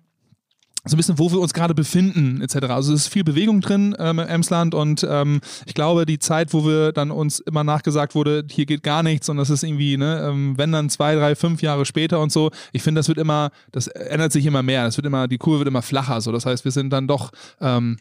[0.86, 2.68] so ein bisschen, wo wir uns gerade befinden, etc.
[2.70, 6.54] Also es ist viel Bewegung drin ähm, im Emsland und ähm, ich glaube, die Zeit,
[6.54, 9.98] wo wir dann uns immer nachgesagt wurde, hier geht gar nichts und das ist irgendwie,
[9.98, 13.20] ne, ähm, wenn dann zwei, drei, fünf Jahre später und so, ich finde, das wird
[13.20, 14.86] immer, das ändert sich immer mehr.
[14.86, 16.20] Das wird immer, die Kurve wird immer flacher.
[16.22, 17.98] So, das heißt, wir sind dann doch ähm,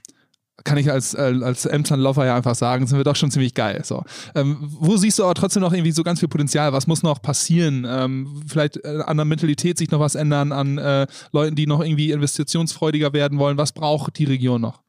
[0.64, 3.82] kann ich als, äh, als Emsland-Lover ja einfach sagen, sind wir doch schon ziemlich geil.
[3.84, 4.04] So.
[4.34, 6.72] Ähm, wo siehst du aber trotzdem noch irgendwie so ganz viel Potenzial?
[6.72, 7.86] Was muss noch passieren?
[7.88, 11.80] Ähm, vielleicht äh, an der Mentalität sich noch was ändern, an äh, Leuten, die noch
[11.80, 13.58] irgendwie investitionsfreudiger werden wollen.
[13.58, 14.80] Was braucht die Region noch?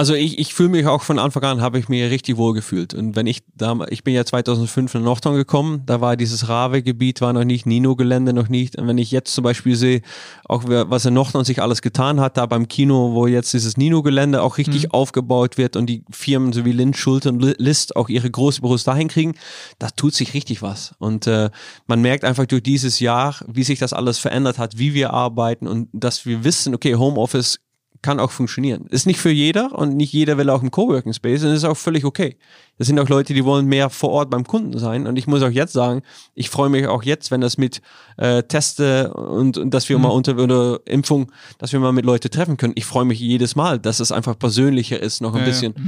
[0.00, 2.94] Also ich, ich fühle mich auch von Anfang an, habe ich mich richtig wohl gefühlt.
[2.94, 7.20] Und wenn ich da, ich bin ja 2005 in Nordhorn gekommen, da war dieses Rave-Gebiet,
[7.20, 8.76] war noch nicht Nino-Gelände, noch nicht.
[8.76, 10.00] Und wenn ich jetzt zum Beispiel sehe,
[10.46, 14.40] auch was in Nordhorn sich alles getan hat, da beim Kino, wo jetzt dieses Nino-Gelände
[14.40, 14.92] auch richtig mhm.
[14.92, 19.08] aufgebaut wird und die Firmen so wie Lind, Schulte und List auch ihre Großbüros dahin
[19.08, 19.34] kriegen,
[19.78, 20.94] da tut sich richtig was.
[20.98, 21.50] Und äh,
[21.86, 25.66] man merkt einfach durch dieses Jahr, wie sich das alles verändert hat, wie wir arbeiten
[25.66, 27.58] und dass wir wissen, okay, Homeoffice
[28.02, 28.86] kann auch funktionieren.
[28.86, 31.76] Ist nicht für jeder und nicht jeder will auch im Coworking Space und ist auch
[31.76, 32.36] völlig okay.
[32.78, 35.42] Das sind auch Leute, die wollen mehr vor Ort beim Kunden sein und ich muss
[35.42, 36.02] auch jetzt sagen,
[36.34, 37.82] ich freue mich auch jetzt, wenn das mit
[38.16, 40.04] äh, Teste und, und dass wir mhm.
[40.04, 42.72] mal unter oder Impfung, dass wir mal mit Leute treffen können.
[42.76, 45.74] Ich freue mich jedes Mal, dass es einfach persönlicher ist, noch ein ja, bisschen.
[45.76, 45.82] Ja.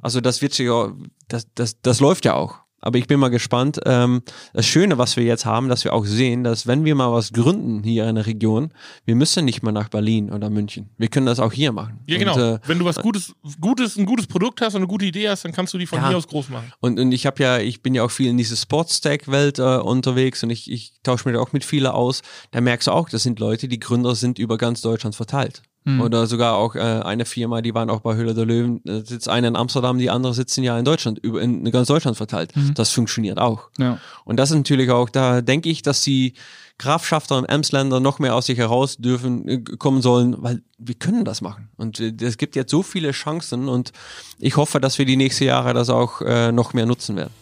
[0.00, 0.92] Also das wird sich auch,
[1.28, 2.61] das, das, das läuft ja auch.
[2.82, 3.80] Aber ich bin mal gespannt.
[3.86, 4.22] Ähm,
[4.52, 7.32] das Schöne, was wir jetzt haben, dass wir auch sehen, dass wenn wir mal was
[7.32, 8.72] gründen hier in der Region,
[9.04, 10.90] wir müssen nicht mal nach Berlin oder München.
[10.98, 12.00] Wir können das auch hier machen.
[12.06, 12.34] Ja, genau.
[12.34, 15.28] Und, äh, wenn du was Gutes, Gutes, ein gutes Produkt hast und eine gute Idee
[15.28, 16.08] hast, dann kannst du die von ja.
[16.08, 16.72] hier aus groß machen.
[16.80, 20.42] Und, und ich habe ja, ich bin ja auch viel in diese Sportstack-Welt äh, unterwegs
[20.42, 22.22] und ich, ich tausche mich auch mit vielen aus.
[22.50, 25.62] Da merkst du auch, das sind Leute, die Gründer sind über ganz Deutschland verteilt.
[25.84, 26.00] Hm.
[26.00, 29.28] Oder sogar auch äh, eine Firma, die waren auch bei Höhle der Löwen, da sitzt
[29.28, 32.54] eine in Amsterdam, die andere sitzen ja in Deutschland, über, in ganz Deutschland verteilt.
[32.54, 32.74] Mhm.
[32.74, 33.68] Das funktioniert auch.
[33.78, 33.98] Ja.
[34.24, 36.34] Und das ist natürlich auch, da denke ich, dass die
[36.78, 41.24] Grafschafter und Emsländer noch mehr aus sich heraus dürfen, äh, kommen sollen, weil wir können
[41.24, 41.68] das machen.
[41.76, 43.92] Und äh, es gibt jetzt so viele Chancen und
[44.38, 47.32] ich hoffe, dass wir die nächsten Jahre das auch äh, noch mehr nutzen werden.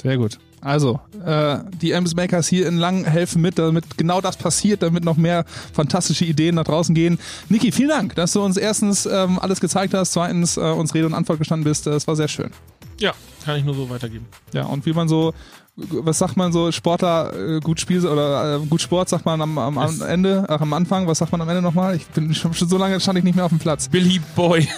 [0.00, 0.38] Sehr gut.
[0.60, 5.04] Also, äh, die Ems Makers hier in Lang helfen mit, damit genau das passiert, damit
[5.04, 7.18] noch mehr fantastische Ideen nach draußen gehen.
[7.48, 11.06] Niki, vielen Dank, dass du uns erstens ähm, alles gezeigt hast, zweitens äh, uns Rede
[11.06, 11.86] und Antwort gestanden bist.
[11.86, 12.50] Das war sehr schön.
[12.98, 14.26] Ja, kann ich nur so weitergeben.
[14.52, 15.32] Ja, und wie man so,
[15.76, 19.56] was sagt man so, Sportler äh, gut spielt oder äh, gut Sport sagt man am,
[19.56, 21.96] am, am Ende, ach, am Anfang, was sagt man am Ende nochmal?
[21.96, 23.88] Ich bin schon, schon so lange stand ich nicht mehr auf dem Platz.
[23.88, 24.68] Billy Boy.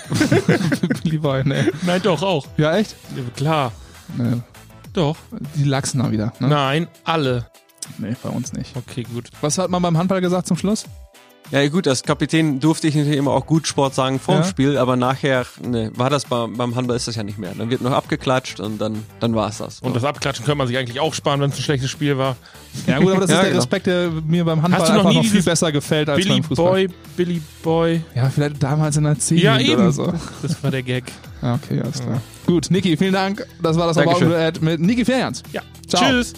[1.03, 1.73] Billy Boy, ne.
[1.83, 2.47] Nein, doch, auch.
[2.57, 2.95] Ja, echt?
[3.17, 3.73] Ja, klar.
[4.17, 4.41] Nee.
[4.93, 5.17] Doch.
[5.55, 6.33] Die Lachsen wieder.
[6.39, 6.49] Ne?
[6.49, 7.47] Nein, alle.
[7.99, 8.77] Nee, bei uns nicht.
[8.77, 9.31] Okay, gut.
[9.41, 10.85] Was hat man beim Handball gesagt zum Schluss?
[11.53, 14.49] Ja gut, als Kapitän durfte ich natürlich immer auch gut Sport sagen vor dem ja.
[14.49, 17.53] Spiel, aber nachher ne, war das beim, beim Handball ist das ja nicht mehr.
[17.55, 19.81] Dann wird noch abgeklatscht und dann, dann war es das.
[19.81, 22.37] Und das Abklatschen könnte man sich eigentlich auch sparen, wenn es ein schlechtes Spiel war.
[22.87, 23.61] Ja gut, aber das ja, ist der genau.
[23.61, 26.71] Respekt, der mir beim Handball noch einfach noch viel besser gefällt als Billy beim Fußball.
[26.71, 26.89] Boy,
[27.19, 28.01] Billy Boy.
[28.15, 30.11] Ja, vielleicht damals in der 10 ja, oder so.
[30.41, 31.05] Das war der Gag.
[31.43, 32.23] Ja, okay, alles klar.
[32.47, 33.47] Gut, Niki, vielen Dank.
[33.63, 34.25] Das war das About
[34.63, 35.43] mit Niki Ferjans.
[35.53, 35.61] Ja.
[35.87, 36.03] Ciao.
[36.03, 36.33] Tschüss.